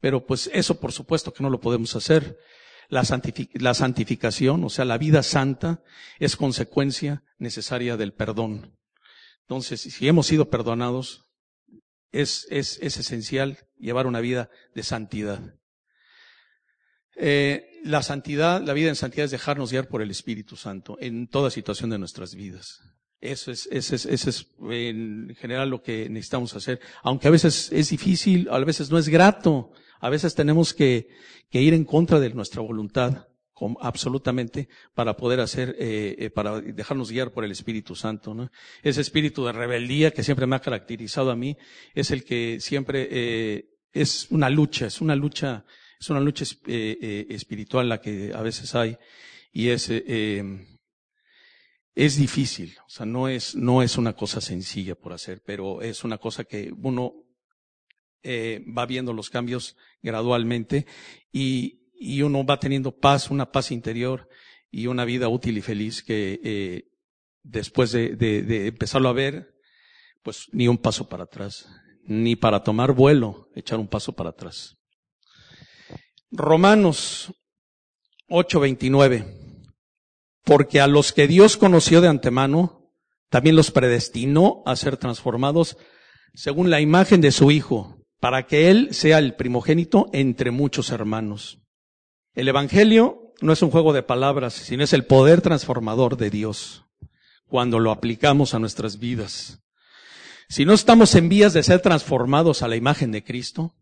Pero 0.00 0.26
pues 0.26 0.50
eso 0.52 0.78
por 0.78 0.92
supuesto 0.92 1.32
que 1.32 1.42
no 1.42 1.50
lo 1.50 1.60
podemos 1.60 1.96
hacer. 1.96 2.38
La, 2.88 3.02
la 3.54 3.74
santificación, 3.74 4.62
o 4.62 4.70
sea, 4.70 4.84
la 4.84 4.96
vida 4.96 5.24
santa, 5.24 5.82
es 6.20 6.36
consecuencia 6.36 7.24
necesaria 7.36 7.96
del 7.96 8.12
perdón. 8.12 8.78
Entonces, 9.40 9.80
si 9.80 10.06
hemos 10.06 10.28
sido 10.28 10.50
perdonados, 10.50 11.26
es, 12.12 12.46
es, 12.48 12.78
es 12.80 12.96
esencial 12.96 13.58
llevar 13.76 14.06
una 14.06 14.20
vida 14.20 14.50
de 14.74 14.84
santidad. 14.84 15.56
Eh, 17.16 17.80
la 17.84 18.02
santidad, 18.02 18.62
la 18.62 18.72
vida 18.72 18.88
en 18.88 18.96
santidad 18.96 19.24
es 19.24 19.30
dejarnos 19.30 19.70
guiar 19.70 19.88
por 19.88 20.02
el 20.02 20.10
Espíritu 20.10 20.56
Santo 20.56 20.96
en 21.00 21.28
toda 21.28 21.50
situación 21.50 21.90
de 21.90 21.98
nuestras 21.98 22.34
vidas. 22.34 22.82
Eso 23.20 23.50
es, 23.50 23.68
eso 23.72 23.94
es, 23.94 24.04
eso 24.06 24.30
es 24.30 24.46
en 24.70 25.34
general 25.38 25.70
lo 25.70 25.82
que 25.82 26.08
necesitamos 26.10 26.54
hacer. 26.54 26.80
Aunque 27.02 27.28
a 27.28 27.30
veces 27.30 27.70
es 27.72 27.88
difícil, 27.88 28.48
a 28.50 28.58
veces 28.58 28.90
no 28.90 28.98
es 28.98 29.08
grato, 29.08 29.72
a 30.00 30.10
veces 30.10 30.34
tenemos 30.34 30.74
que, 30.74 31.08
que 31.50 31.62
ir 31.62 31.74
en 31.74 31.84
contra 31.84 32.20
de 32.20 32.30
nuestra 32.30 32.60
voluntad, 32.60 33.28
absolutamente, 33.80 34.68
para 34.94 35.16
poder 35.16 35.40
hacer, 35.40 35.76
eh, 35.78 36.14
eh, 36.18 36.30
para 36.30 36.60
dejarnos 36.60 37.10
guiar 37.10 37.32
por 37.32 37.44
el 37.44 37.50
Espíritu 37.50 37.94
Santo. 37.94 38.34
¿no? 38.34 38.50
Ese 38.82 39.00
espíritu 39.00 39.44
de 39.44 39.52
rebeldía 39.52 40.10
que 40.10 40.22
siempre 40.22 40.46
me 40.46 40.56
ha 40.56 40.60
caracterizado 40.60 41.30
a 41.30 41.36
mí 41.36 41.56
es 41.94 42.10
el 42.10 42.24
que 42.24 42.58
siempre 42.60 43.08
eh, 43.10 43.70
es 43.92 44.26
una 44.30 44.50
lucha, 44.50 44.86
es 44.86 45.00
una 45.00 45.16
lucha, 45.16 45.64
es 45.98 46.10
una 46.10 46.20
lucha 46.20 46.44
eh, 46.66 46.98
eh, 47.00 47.26
espiritual 47.30 47.88
la 47.88 48.00
que 48.00 48.32
a 48.34 48.42
veces 48.42 48.74
hay 48.74 48.96
y 49.52 49.68
es 49.68 49.90
Es 51.94 52.16
difícil, 52.16 52.76
o 52.86 52.90
sea, 52.90 53.06
no 53.06 53.26
es, 53.28 53.54
no 53.54 53.82
es 53.82 53.96
una 53.96 54.14
cosa 54.14 54.40
sencilla 54.42 54.94
por 54.94 55.14
hacer, 55.14 55.42
pero 55.44 55.80
es 55.80 56.04
una 56.04 56.18
cosa 56.18 56.44
que 56.44 56.70
uno 56.82 57.26
eh, 58.28 58.64
va 58.76 58.86
viendo 58.86 59.12
los 59.12 59.30
cambios 59.30 59.76
gradualmente 60.02 60.84
y, 61.30 61.92
y, 61.94 62.22
uno 62.22 62.44
va 62.44 62.58
teniendo 62.58 62.90
paz, 62.90 63.30
una 63.30 63.52
paz 63.52 63.70
interior 63.70 64.28
y 64.68 64.88
una 64.88 65.04
vida 65.04 65.28
útil 65.28 65.56
y 65.56 65.62
feliz 65.62 66.02
que 66.02 66.40
eh, 66.42 66.88
después 67.44 67.92
de, 67.92 68.16
de, 68.16 68.42
de 68.42 68.66
empezarlo 68.66 69.10
a 69.10 69.12
ver, 69.12 69.54
pues 70.24 70.48
ni 70.50 70.66
un 70.66 70.76
paso 70.76 71.08
para 71.08 71.22
atrás, 71.22 71.68
ni 72.02 72.34
para 72.34 72.64
tomar 72.64 72.94
vuelo, 72.94 73.48
echar 73.54 73.78
un 73.78 73.86
paso 73.86 74.12
para 74.12 74.30
atrás. 74.30 74.76
Romanos 76.30 77.32
8:29 78.28 79.46
porque 80.46 80.80
a 80.80 80.86
los 80.86 81.12
que 81.12 81.26
Dios 81.26 81.56
conoció 81.56 82.00
de 82.00 82.06
antemano, 82.06 82.92
también 83.30 83.56
los 83.56 83.72
predestinó 83.72 84.62
a 84.64 84.76
ser 84.76 84.96
transformados 84.96 85.76
según 86.34 86.70
la 86.70 86.80
imagen 86.80 87.20
de 87.20 87.32
su 87.32 87.50
Hijo, 87.50 88.06
para 88.20 88.46
que 88.46 88.70
Él 88.70 88.90
sea 88.92 89.18
el 89.18 89.34
primogénito 89.34 90.06
entre 90.12 90.52
muchos 90.52 90.90
hermanos. 90.90 91.58
El 92.32 92.46
Evangelio 92.46 93.32
no 93.40 93.52
es 93.52 93.60
un 93.60 93.72
juego 93.72 93.92
de 93.92 94.04
palabras, 94.04 94.54
sino 94.54 94.84
es 94.84 94.92
el 94.92 95.04
poder 95.04 95.40
transformador 95.40 96.16
de 96.16 96.30
Dios 96.30 96.84
cuando 97.48 97.80
lo 97.80 97.90
aplicamos 97.90 98.54
a 98.54 98.60
nuestras 98.60 99.00
vidas. 99.00 99.64
Si 100.48 100.64
no 100.64 100.74
estamos 100.74 101.16
en 101.16 101.28
vías 101.28 101.54
de 101.54 101.64
ser 101.64 101.80
transformados 101.80 102.62
a 102.62 102.68
la 102.68 102.76
imagen 102.76 103.10
de 103.10 103.24
Cristo, 103.24 103.74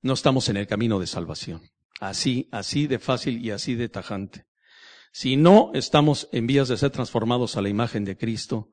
no 0.00 0.14
estamos 0.14 0.48
en 0.48 0.56
el 0.56 0.66
camino 0.66 0.98
de 0.98 1.06
salvación. 1.06 1.62
Así, 2.00 2.48
así 2.52 2.86
de 2.86 2.98
fácil 2.98 3.44
y 3.44 3.50
así 3.50 3.74
de 3.74 3.88
tajante. 3.88 4.46
Si 5.12 5.36
no 5.36 5.72
estamos 5.74 6.28
en 6.32 6.46
vías 6.46 6.68
de 6.68 6.76
ser 6.76 6.90
transformados 6.90 7.56
a 7.56 7.62
la 7.62 7.68
imagen 7.68 8.04
de 8.04 8.16
Cristo, 8.16 8.70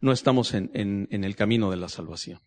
no 0.00 0.12
estamos 0.12 0.54
en, 0.54 1.08
el 1.10 1.36
camino 1.36 1.70
de 1.70 1.76
la 1.76 1.88
salvación. 1.88 2.40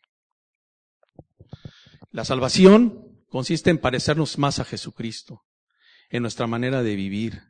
La 2.12 2.26
salvación 2.26 3.24
consiste 3.28 3.70
en 3.70 3.80
parecernos 3.80 4.38
más 4.38 4.60
a 4.60 4.66
Jesucristo, 4.66 5.42
en 6.10 6.22
nuestra 6.22 6.48
manera 6.48 6.84
de 6.84 6.96
vivir. 6.96 7.42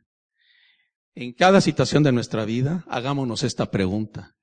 En 1.14 1.32
cada 1.32 1.60
situación 1.60 2.02
de 2.02 2.12
nuestra 2.12 2.44
vida, 2.44 2.84
hagámonos 2.88 3.42
esta 3.44 3.70
pregunta. 3.70 4.34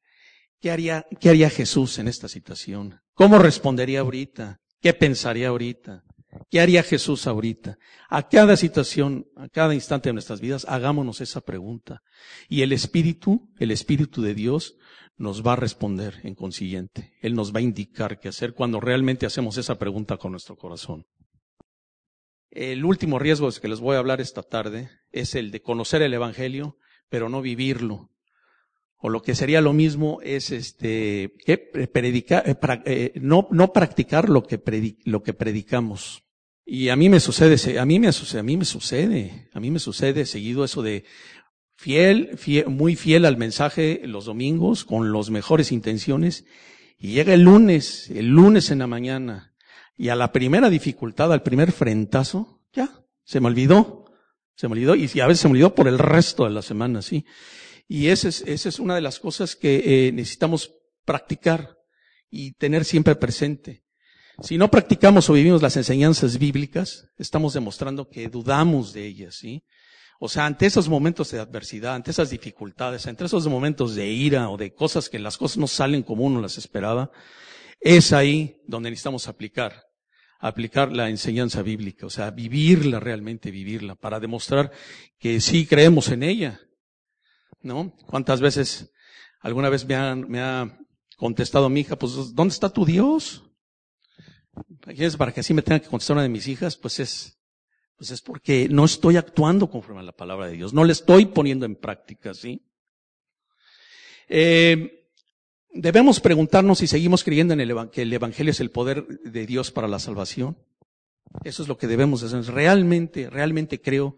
¿Qué 0.60 0.72
haría, 0.72 1.06
qué 1.20 1.30
haría 1.30 1.50
Jesús 1.50 1.98
en 2.00 2.08
esta 2.08 2.28
situación? 2.28 3.02
¿Cómo 3.14 3.40
respondería 3.40 4.02
ahorita? 4.02 4.62
¿Qué 4.80 4.94
pensaría 4.94 5.50
ahorita? 5.50 6.04
¿Qué 6.50 6.60
haría 6.60 6.84
Jesús 6.84 7.28
ahorita? 7.28 7.78
A 8.10 8.28
cada 8.28 8.56
situación, 8.56 9.28
a 9.36 9.50
cada 9.50 9.74
instante 9.74 10.10
de 10.10 10.14
nuestras 10.14 10.40
vidas, 10.42 10.66
hagámonos 10.68 11.22
esa 11.22 11.42
pregunta. 11.42 12.02
Y 12.48 12.62
el 12.62 12.72
Espíritu, 12.72 13.50
el 13.60 13.72
Espíritu 13.72 14.22
de 14.22 14.34
Dios, 14.34 14.78
nos 15.18 15.46
va 15.46 15.54
a 15.54 15.58
responder 15.58 16.20
en 16.24 16.36
consiguiente. 16.36 17.14
Él 17.22 17.36
nos 17.36 17.54
va 17.54 17.60
a 17.60 17.64
indicar 17.64 18.20
qué 18.20 18.30
hacer 18.30 18.54
cuando 18.54 18.80
realmente 18.80 19.26
hacemos 19.26 19.58
esa 19.58 19.78
pregunta 19.78 20.18
con 20.18 20.32
nuestro 20.32 20.56
corazón. 20.56 21.06
El 22.50 22.84
último 22.84 23.20
riesgo 23.20 23.50
que 23.52 23.68
les 23.68 23.80
voy 23.80 23.96
a 23.96 24.00
hablar 24.00 24.20
esta 24.20 24.44
tarde 24.44 24.90
es 25.12 25.36
el 25.36 25.52
de 25.52 25.62
conocer 25.62 26.02
el 26.02 26.14
Evangelio, 26.14 26.78
pero 27.08 27.30
no 27.30 27.42
vivirlo. 27.42 28.10
O 29.02 29.10
lo 29.10 29.24
que 29.24 29.34
sería 29.34 29.62
lo 29.62 29.74
mismo 29.74 30.20
es 30.22 30.52
este, 30.52 31.34
que 31.44 31.58
predicar, 31.58 32.44
eh, 32.48 32.56
eh, 32.86 33.12
no, 33.16 33.48
no 33.52 33.74
practicar 33.74 34.30
lo 34.30 34.44
que, 34.44 34.62
lo 35.06 35.24
que 35.24 35.34
predicamos. 35.34 36.24
Y 36.64 36.90
a 36.90 36.96
mí 36.96 37.10
me 37.10 37.20
sucede, 37.20 37.80
a 37.80 37.86
mí 37.86 38.00
me 38.00 38.12
sucede, 38.12 38.40
a 38.40 38.44
mí 38.44 38.58
me 38.58 38.66
sucede, 38.66 39.50
a 39.54 39.60
mí 39.60 39.72
me 39.72 39.80
sucede 39.80 40.26
seguido 40.26 40.64
eso 40.64 40.84
de 40.84 41.04
fiel, 41.76 42.38
fiel, 42.38 42.68
muy 42.68 42.96
fiel 42.96 43.26
al 43.26 43.38
mensaje 43.38 44.02
los 44.06 44.26
domingos, 44.26 44.86
con 44.86 45.12
las 45.12 45.32
mejores 45.32 45.72
intenciones, 45.72 46.46
y 47.00 47.14
llega 47.14 47.34
el 47.34 47.42
lunes, 47.42 48.12
el 48.12 48.28
lunes 48.28 48.70
en 48.70 48.80
la 48.80 48.88
mañana, 48.88 49.56
y 49.98 50.10
a 50.10 50.16
la 50.16 50.32
primera 50.32 50.70
dificultad, 50.70 51.34
al 51.34 51.42
primer 51.42 51.72
frentazo, 51.72 52.62
ya, 52.72 53.04
se 53.24 53.40
me 53.40 53.48
olvidó, 53.48 54.06
se 54.56 54.68
me 54.68 54.74
olvidó, 54.74 54.96
y 54.96 55.10
a 55.20 55.28
veces 55.28 55.42
se 55.42 55.48
me 55.48 55.54
olvidó 55.54 55.74
por 55.74 55.88
el 55.88 55.98
resto 55.98 56.44
de 56.44 56.52
la 56.52 56.62
semana, 56.62 57.02
sí. 57.02 57.26
Y 57.94 58.08
esa 58.08 58.30
es, 58.30 58.40
esa 58.48 58.70
es 58.70 58.80
una 58.80 58.96
de 58.96 59.02
las 59.02 59.20
cosas 59.20 59.58
que 59.58 60.08
eh, 60.08 60.14
necesitamos 60.14 60.74
practicar 61.04 61.78
y 62.30 62.54
tener 62.54 62.86
siempre 62.86 63.16
presente. 63.16 63.84
Si 64.42 64.58
no 64.58 64.72
practicamos 64.72 65.30
o 65.30 65.34
vivimos 65.34 65.62
las 65.62 65.76
enseñanzas 65.76 66.38
bíblicas, 66.38 67.10
estamos 67.18 67.54
demostrando 67.54 68.08
que 68.08 68.30
dudamos 68.30 68.94
de 68.94 69.06
ellas, 69.06 69.36
¿sí? 69.36 69.66
O 70.22 70.30
sea, 70.30 70.46
ante 70.46 70.68
esos 70.68 70.88
momentos 70.88 71.32
de 71.32 71.42
adversidad, 71.42 71.96
ante 71.96 72.12
esas 72.12 72.30
dificultades, 72.30 73.08
ante 73.08 73.26
esos 73.26 73.46
momentos 73.48 73.94
de 73.94 74.08
ira 74.08 74.50
o 74.50 74.56
de 74.56 74.74
cosas 74.74 75.10
que 75.10 75.20
las 75.20 75.38
cosas 75.38 75.58
no 75.58 75.68
salen 75.68 76.04
como 76.04 76.24
uno 76.24 76.40
las 76.40 76.58
esperaba, 76.58 77.12
es 77.82 78.14
ahí 78.14 78.62
donde 78.68 78.90
necesitamos 78.90 79.28
aplicar, 79.28 79.84
aplicar 80.40 80.94
la 80.94 81.10
enseñanza 81.10 81.62
bíblica, 81.62 82.06
o 82.06 82.10
sea, 82.10 82.32
vivirla 82.32 83.02
realmente, 83.02 83.52
vivirla, 83.52 83.96
para 83.96 84.22
demostrar 84.22 84.72
que 85.20 85.42
sí 85.42 85.66
creemos 85.66 86.08
en 86.08 86.24
ella, 86.24 86.62
¿no? 87.62 87.96
¿Cuántas 88.08 88.42
veces, 88.42 88.92
alguna 89.40 89.70
vez 89.70 89.86
me 89.86 89.96
ha, 90.42 90.78
contestado 91.18 91.70
mi 91.70 91.82
hija, 91.82 91.98
pues, 91.98 92.34
¿dónde 92.34 92.52
está 92.52 92.70
tu 92.70 92.84
Dios? 92.84 93.44
es 94.88 95.16
para 95.16 95.32
que 95.32 95.42
así 95.42 95.54
me 95.54 95.62
tenga 95.62 95.80
que 95.80 95.88
contestar 95.88 96.16
una 96.16 96.24
de 96.24 96.30
mis 96.30 96.48
hijas, 96.48 96.76
pues 96.76 97.00
es, 97.00 97.40
pues 97.96 98.10
es 98.10 98.22
porque 98.22 98.68
no 98.70 98.86
estoy 98.86 99.18
actuando 99.18 99.70
conforme 99.70 100.02
a 100.02 100.04
la 100.04 100.12
palabra 100.12 100.48
de 100.48 100.54
Dios, 100.54 100.74
no 100.74 100.84
le 100.84 100.92
estoy 100.92 101.28
poniendo 101.28 101.66
en 101.68 101.76
práctica, 101.76 102.34
¿sí? 102.34 102.66
Eh, 104.28 105.08
debemos 105.74 106.20
preguntarnos 106.20 106.80
si 106.80 106.88
seguimos 106.88 107.24
creyendo 107.24 107.54
en 107.54 107.62
el 107.62 107.90
que 107.92 108.02
el 108.02 108.12
Evangelio 108.12 108.52
es 108.52 108.60
el 108.60 108.72
poder 108.72 109.06
de 109.08 109.46
Dios 109.46 109.72
para 109.72 109.88
la 109.88 110.00
salvación. 110.00 110.58
Eso 111.44 111.62
es 111.62 111.70
lo 111.70 111.78
que 111.78 111.88
debemos 111.88 112.24
hacer. 112.24 112.44
Realmente, 112.54 113.30
realmente 113.30 113.80
creo 113.80 114.18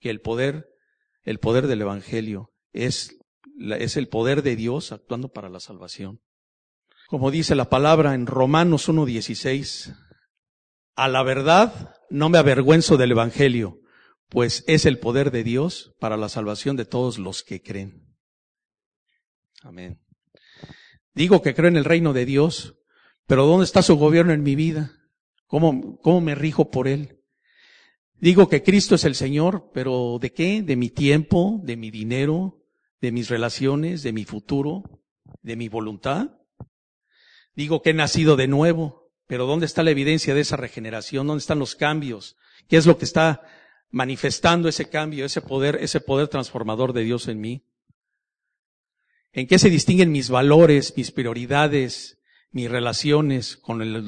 que 0.00 0.10
el 0.10 0.20
poder, 0.20 0.68
el 1.24 1.40
poder 1.40 1.66
del 1.66 1.82
Evangelio 1.82 2.53
es, 2.74 3.16
es 3.78 3.96
el 3.96 4.08
poder 4.08 4.42
de 4.42 4.56
Dios 4.56 4.92
actuando 4.92 5.32
para 5.32 5.48
la 5.48 5.60
salvación. 5.60 6.20
Como 7.08 7.30
dice 7.30 7.54
la 7.54 7.70
palabra 7.70 8.14
en 8.14 8.26
Romanos 8.26 8.88
1.16, 8.88 9.96
a 10.96 11.08
la 11.08 11.22
verdad 11.22 11.94
no 12.10 12.28
me 12.28 12.38
avergüenzo 12.38 12.96
del 12.96 13.12
Evangelio, 13.12 13.80
pues 14.28 14.64
es 14.66 14.84
el 14.84 14.98
poder 14.98 15.30
de 15.30 15.44
Dios 15.44 15.94
para 16.00 16.16
la 16.16 16.28
salvación 16.28 16.76
de 16.76 16.84
todos 16.84 17.18
los 17.18 17.42
que 17.42 17.62
creen. 17.62 18.16
Amén. 19.62 20.00
Digo 21.14 21.40
que 21.40 21.54
creo 21.54 21.68
en 21.68 21.76
el 21.76 21.84
reino 21.84 22.12
de 22.12 22.26
Dios, 22.26 22.74
pero 23.26 23.46
¿dónde 23.46 23.64
está 23.64 23.82
su 23.82 23.96
gobierno 23.96 24.32
en 24.32 24.42
mi 24.42 24.56
vida? 24.56 24.92
¿Cómo, 25.46 25.98
cómo 25.98 26.20
me 26.20 26.34
rijo 26.34 26.70
por 26.70 26.88
él? 26.88 27.20
Digo 28.14 28.48
que 28.48 28.62
Cristo 28.62 28.94
es 28.94 29.04
el 29.04 29.14
Señor, 29.14 29.70
pero 29.72 30.18
¿de 30.20 30.32
qué? 30.32 30.62
De 30.62 30.76
mi 30.76 30.90
tiempo, 30.90 31.60
de 31.62 31.76
mi 31.76 31.90
dinero, 31.90 32.63
de 33.04 33.12
mis 33.12 33.28
relaciones, 33.28 34.02
de 34.02 34.14
mi 34.14 34.24
futuro, 34.24 34.82
de 35.42 35.56
mi 35.56 35.68
voluntad. 35.68 36.38
Digo 37.54 37.82
que 37.82 37.90
he 37.90 37.94
nacido 37.94 38.34
de 38.34 38.48
nuevo, 38.48 39.12
pero 39.26 39.44
¿dónde 39.44 39.66
está 39.66 39.82
la 39.82 39.90
evidencia 39.90 40.34
de 40.34 40.40
esa 40.40 40.56
regeneración? 40.56 41.26
¿Dónde 41.26 41.42
están 41.42 41.58
los 41.58 41.74
cambios? 41.74 42.36
¿Qué 42.66 42.78
es 42.78 42.86
lo 42.86 42.96
que 42.96 43.04
está 43.04 43.42
manifestando 43.90 44.70
ese 44.70 44.88
cambio, 44.88 45.26
ese 45.26 45.42
poder, 45.42 45.76
ese 45.82 46.00
poder 46.00 46.28
transformador 46.28 46.94
de 46.94 47.02
Dios 47.02 47.28
en 47.28 47.42
mí? 47.42 47.66
¿En 49.32 49.46
qué 49.48 49.58
se 49.58 49.68
distinguen 49.68 50.10
mis 50.10 50.30
valores, 50.30 50.94
mis 50.96 51.10
prioridades, 51.10 52.22
mis 52.52 52.70
relaciones 52.70 53.58
con 53.58 53.82
el, 53.82 53.92
de 53.92 54.00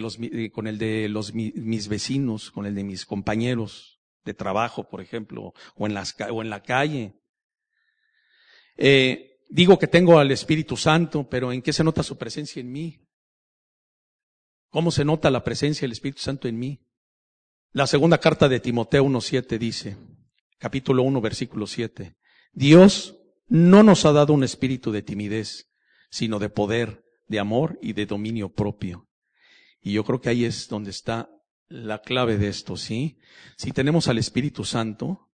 los, 0.00 0.18
con 0.50 0.66
el 0.66 0.78
de 0.78 1.08
los, 1.08 1.34
mis 1.34 1.86
vecinos, 1.86 2.50
con 2.50 2.66
el 2.66 2.74
de 2.74 2.82
mis 2.82 3.06
compañeros 3.06 4.00
de 4.24 4.34
trabajo, 4.34 4.88
por 4.88 5.00
ejemplo, 5.00 5.54
o 5.76 5.86
en, 5.86 5.94
las, 5.94 6.16
o 6.32 6.42
en 6.42 6.50
la 6.50 6.64
calle? 6.64 7.19
Eh, 8.82 9.42
digo 9.50 9.78
que 9.78 9.86
tengo 9.86 10.18
al 10.18 10.30
Espíritu 10.30 10.74
Santo, 10.74 11.28
pero 11.28 11.52
¿en 11.52 11.60
qué 11.60 11.70
se 11.70 11.84
nota 11.84 12.02
su 12.02 12.16
presencia 12.16 12.60
en 12.60 12.72
mí? 12.72 12.98
¿Cómo 14.70 14.90
se 14.90 15.04
nota 15.04 15.30
la 15.30 15.44
presencia 15.44 15.82
del 15.82 15.92
Espíritu 15.92 16.22
Santo 16.22 16.48
en 16.48 16.58
mí? 16.58 16.80
La 17.72 17.86
segunda 17.86 18.18
carta 18.18 18.48
de 18.48 18.58
Timoteo 18.58 19.04
1.7 19.04 19.58
dice, 19.58 19.98
capítulo 20.58 21.02
1, 21.02 21.20
versículo 21.20 21.66
7, 21.66 22.16
Dios 22.52 23.18
no 23.48 23.82
nos 23.82 24.06
ha 24.06 24.12
dado 24.12 24.32
un 24.32 24.44
espíritu 24.44 24.92
de 24.92 25.02
timidez, 25.02 25.70
sino 26.10 26.38
de 26.38 26.48
poder, 26.48 27.04
de 27.28 27.38
amor 27.38 27.78
y 27.82 27.92
de 27.92 28.06
dominio 28.06 28.54
propio. 28.54 29.08
Y 29.82 29.92
yo 29.92 30.04
creo 30.04 30.22
que 30.22 30.30
ahí 30.30 30.46
es 30.46 30.68
donde 30.68 30.90
está 30.90 31.28
la 31.68 32.00
clave 32.00 32.38
de 32.38 32.48
esto, 32.48 32.78
¿sí? 32.78 33.18
Si 33.58 33.72
tenemos 33.72 34.08
al 34.08 34.16
Espíritu 34.16 34.64
Santo, 34.64 35.29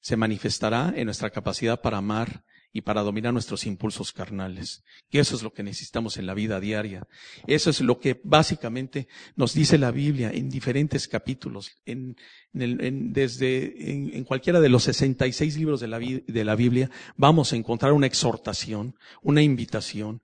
se 0.00 0.16
manifestará 0.16 0.92
en 0.96 1.06
nuestra 1.06 1.30
capacidad 1.30 1.80
para 1.80 1.98
amar 1.98 2.44
y 2.72 2.82
para 2.82 3.02
dominar 3.02 3.32
nuestros 3.32 3.66
impulsos 3.66 4.12
carnales. 4.12 4.84
Y 5.10 5.18
eso 5.18 5.34
es 5.34 5.42
lo 5.42 5.52
que 5.52 5.62
necesitamos 5.62 6.16
en 6.16 6.26
la 6.26 6.34
vida 6.34 6.60
diaria. 6.60 7.06
Eso 7.46 7.70
es 7.70 7.80
lo 7.80 7.98
que 7.98 8.20
básicamente 8.22 9.08
nos 9.36 9.54
dice 9.54 9.78
la 9.78 9.90
Biblia 9.90 10.30
en 10.30 10.50
diferentes 10.50 11.08
capítulos, 11.08 11.72
en, 11.86 12.16
desde 12.52 14.16
en, 14.16 14.24
cualquiera 14.24 14.60
de 14.60 14.68
los 14.68 14.84
66 14.84 15.56
libros 15.56 15.80
de 15.80 15.88
la, 15.88 15.98
de 15.98 16.44
la 16.44 16.54
Biblia, 16.54 16.90
vamos 17.16 17.52
a 17.52 17.56
encontrar 17.56 17.92
una 17.92 18.06
exhortación, 18.06 18.94
una 19.22 19.42
invitación 19.42 20.22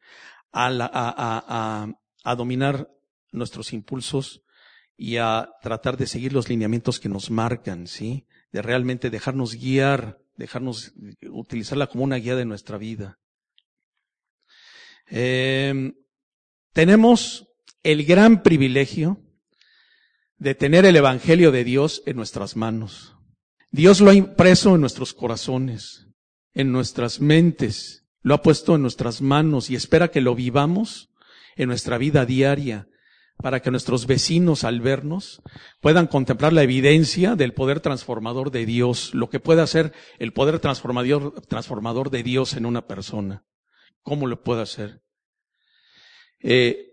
a, 0.53 0.66
a, 0.68 0.85
a, 0.93 1.93
a 2.25 2.35
dominar 2.37 2.91
nuestros 3.33 3.72
impulsos 3.72 4.43
y 4.97 5.16
a 5.16 5.51
tratar 5.62 5.97
de 5.97 6.07
seguir 6.07 6.33
los 6.33 6.49
lineamientos 6.49 7.01
que 7.01 7.09
nos 7.09 7.31
marcan, 7.31 7.87
¿sí? 7.87 8.27
De 8.55 8.62
realmente 8.62 9.11
dejarnos 9.11 9.57
guiar 9.57 10.24
dejarnos 10.36 10.92
utilizarla 11.30 11.86
como 11.86 12.05
una 12.05 12.16
guía 12.16 12.36
de 12.36 12.44
nuestra 12.44 12.78
vida. 12.78 13.18
Em, 15.07 15.94
tenemos 16.72 17.46
el 17.82 18.05
gran 18.05 18.42
privilegio 18.42 19.20
de 20.38 20.55
tener 20.55 20.84
el 20.84 20.96
Evangelio 20.96 21.52
de 21.52 21.64
Dios 21.64 22.02
en 22.07 22.16
nuestras 22.16 22.57
manos. 22.57 23.16
Dios 23.70 24.00
lo 24.00 24.11
ha 24.11 24.14
impreso 24.14 24.74
en 24.74 24.80
nuestros 24.80 25.14
corazones, 25.14 26.07
en 26.52 26.72
nuestras 26.72 27.20
mentes, 27.20 28.07
lo 28.22 28.34
ha 28.34 28.42
puesto 28.42 28.74
en 28.74 28.82
nuestras 28.82 29.20
manos 29.20 29.70
y 29.70 29.76
espera 29.76 30.09
que 30.09 30.20
lo 30.20 30.34
vivamos 30.34 31.11
en 31.57 31.68
nuestra 31.68 31.98
vida 31.98 32.24
diaria, 32.24 32.88
para 33.37 33.61
que 33.61 33.70
nuestros 33.70 34.07
vecinos 34.07 34.64
al 34.64 34.80
vernos 34.80 35.43
puedan 35.80 36.07
contemplar 36.07 36.53
la 36.53 36.62
evidencia 36.62 37.37
del 37.37 37.53
poder 37.53 37.80
transformador 37.80 38.51
de 38.51 38.64
Dios, 38.64 39.14
lo 39.14 39.28
que 39.28 39.41
puede 39.41 39.62
hacer 39.62 39.93
el 40.18 40.32
poder 40.32 40.61
transformador, 40.61 42.11
de 42.11 42.22
Dios 42.22 42.55
en 42.55 42.66
una 42.66 42.87
persona. 42.87 43.45
¿Cómo 44.03 44.26
lo 44.26 44.43
puede 44.43 44.62
hacer? 44.62 45.03
Eh, 46.41 46.91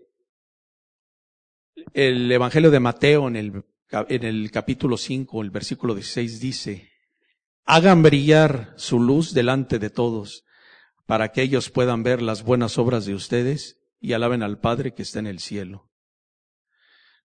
el 1.94 2.30
Evangelio 2.30 2.70
de 2.70 2.80
Mateo 2.80 3.28
en 3.28 3.36
el, 3.36 3.64
en 3.90 4.24
el 4.24 4.50
capítulo 4.50 4.96
5, 4.96 5.42
el 5.42 5.50
versículo 5.50 5.94
16 5.94 6.40
dice, 6.40 6.90
hagan 7.64 8.02
brillar 8.02 8.74
su 8.76 8.98
luz 9.00 9.34
delante 9.34 9.78
de 9.78 9.90
todos, 9.90 10.44
para 11.06 11.32
que 11.32 11.42
ellos 11.42 11.70
puedan 11.70 12.02
ver 12.02 12.22
las 12.22 12.42
buenas 12.42 12.78
obras 12.78 13.04
de 13.06 13.14
ustedes 13.14 13.78
y 14.00 14.12
alaben 14.14 14.42
al 14.42 14.58
Padre 14.60 14.94
que 14.94 15.02
está 15.02 15.18
en 15.18 15.26
el 15.26 15.38
cielo. 15.38 15.91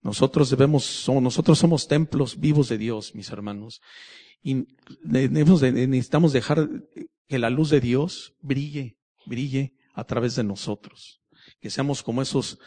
Nosotros 0.04 0.50
debemos, 0.50 0.84
somos, 0.84 1.22
nosotros 1.22 1.58
somos 1.58 1.88
templos 1.88 2.38
vivos 2.38 2.68
de 2.68 2.76
Dios, 2.76 3.14
mis 3.14 3.30
hermanos. 3.30 3.80
Y 4.42 4.66
necesitamos 5.02 6.34
dejar 6.34 6.68
que 7.26 7.38
la 7.38 7.48
luz 7.48 7.70
de 7.70 7.80
Dios 7.80 8.34
brille, 8.42 8.98
brille 9.24 9.72
a 9.94 10.04
través 10.04 10.36
de 10.36 10.44
nosotros. 10.44 11.22
Que 11.58 11.70
seamos 11.70 12.02
como 12.02 12.20
esos 12.20 12.58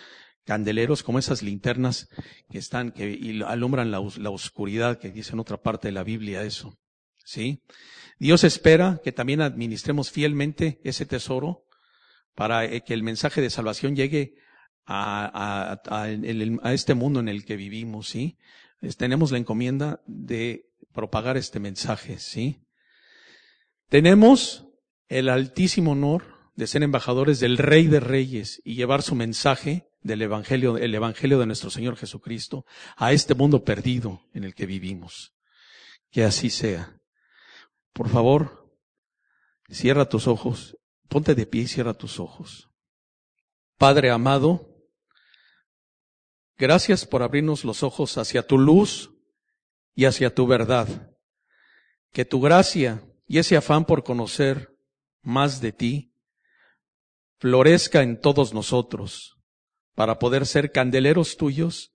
candeleros, 0.46 1.04
como 1.04 1.20
esas 1.20 1.44
linternas 1.44 2.10
que 2.50 2.58
están, 2.58 2.92
que 2.92 3.40
alumbran 3.46 3.92
la, 3.92 4.02
la 4.18 4.32
oscuridad, 4.32 4.98
que 4.98 5.12
dice 5.12 5.34
en 5.34 5.40
otra 5.40 5.62
parte 5.62 5.90
de 5.90 5.92
la 5.92 6.04
Biblia 6.04 6.42
eso. 6.42 6.76
¿Sí? 7.24 7.62
Dios 8.18 8.44
espera 8.46 9.00
que 9.04 9.12
también 9.12 9.42
administremos 9.42 10.10
fielmente 10.10 10.80
ese 10.84 11.06
tesoro 11.06 11.66
para 12.34 12.66
eh, 12.66 12.82
que 12.84 12.96
el 12.96 13.04
mensaje 13.04 13.42
de 13.42 13.52
salvación 13.52 13.96
llegue 13.96 14.34
a, 14.88 15.76
a, 15.86 16.02
a, 16.02 16.74
este 16.74 16.94
mundo 16.94 17.20
en 17.20 17.28
el 17.28 17.46
que 17.46 17.58
vivimos, 17.58 18.08
¿sí? 18.08 18.38
Tenemos 18.98 19.32
la 19.32 19.38
encomienda 19.38 20.02
de 20.08 20.70
propagar 20.94 21.36
este 21.36 21.60
mensaje, 21.60 22.20
¿sí? 22.20 22.62
Tenemos 23.90 24.66
el 25.10 25.30
altísimo 25.30 25.92
honor 25.92 26.52
de 26.56 26.68
ser 26.68 26.84
embajadores 26.84 27.40
del 27.40 27.58
Rey 27.58 27.88
de 27.88 28.00
Reyes 28.00 28.62
y 28.64 28.76
llevar 28.76 29.04
su 29.04 29.14
mensaje 29.14 29.90
del 30.02 30.22
Evangelio, 30.22 30.78
el 30.78 30.96
Evangelio 30.96 31.38
de 31.38 31.46
nuestro 31.46 31.70
Señor 31.70 31.98
Jesucristo 31.98 32.66
a 32.96 33.12
este 33.12 33.36
mundo 33.36 33.64
perdido 33.64 34.22
en 34.34 34.44
el 34.44 34.56
que 34.56 34.66
vivimos. 34.66 35.34
Que 36.10 36.24
así 36.24 36.50
sea. 36.50 37.00
Por 37.94 38.10
favor, 38.10 38.74
cierra 39.70 40.08
tus 40.08 40.28
ojos, 40.28 40.78
ponte 41.10 41.36
de 41.36 41.46
pie 41.46 41.64
y 41.64 41.68
cierra 41.68 41.94
tus 41.94 42.20
ojos. 42.20 42.70
Padre 43.78 44.10
amado, 44.10 44.66
Gracias 46.58 47.05
por 47.05 47.22
abrirnos 47.22 47.64
los 47.64 47.84
ojos 47.84 48.18
hacia 48.18 48.45
tu 48.45 48.58
luz 48.58 49.12
y 49.93 50.05
hacia 50.05 50.34
tu 50.34 50.47
verdad. 50.47 51.12
Que 52.12 52.26
tu 52.26 52.41
gracia 52.41 53.03
y 53.28 53.38
ese 53.38 53.58
afán 53.58 53.86
por 53.86 54.03
conocer 54.03 54.76
más 55.22 55.62
de 55.62 55.72
ti 55.72 56.14
florezca 57.39 58.01
en 58.01 58.20
todos 58.20 58.53
nosotros 58.53 59.38
para 59.93 60.18
poder 60.18 60.47
ser 60.47 60.72
candeleros 60.72 61.38
tuyos 61.38 61.93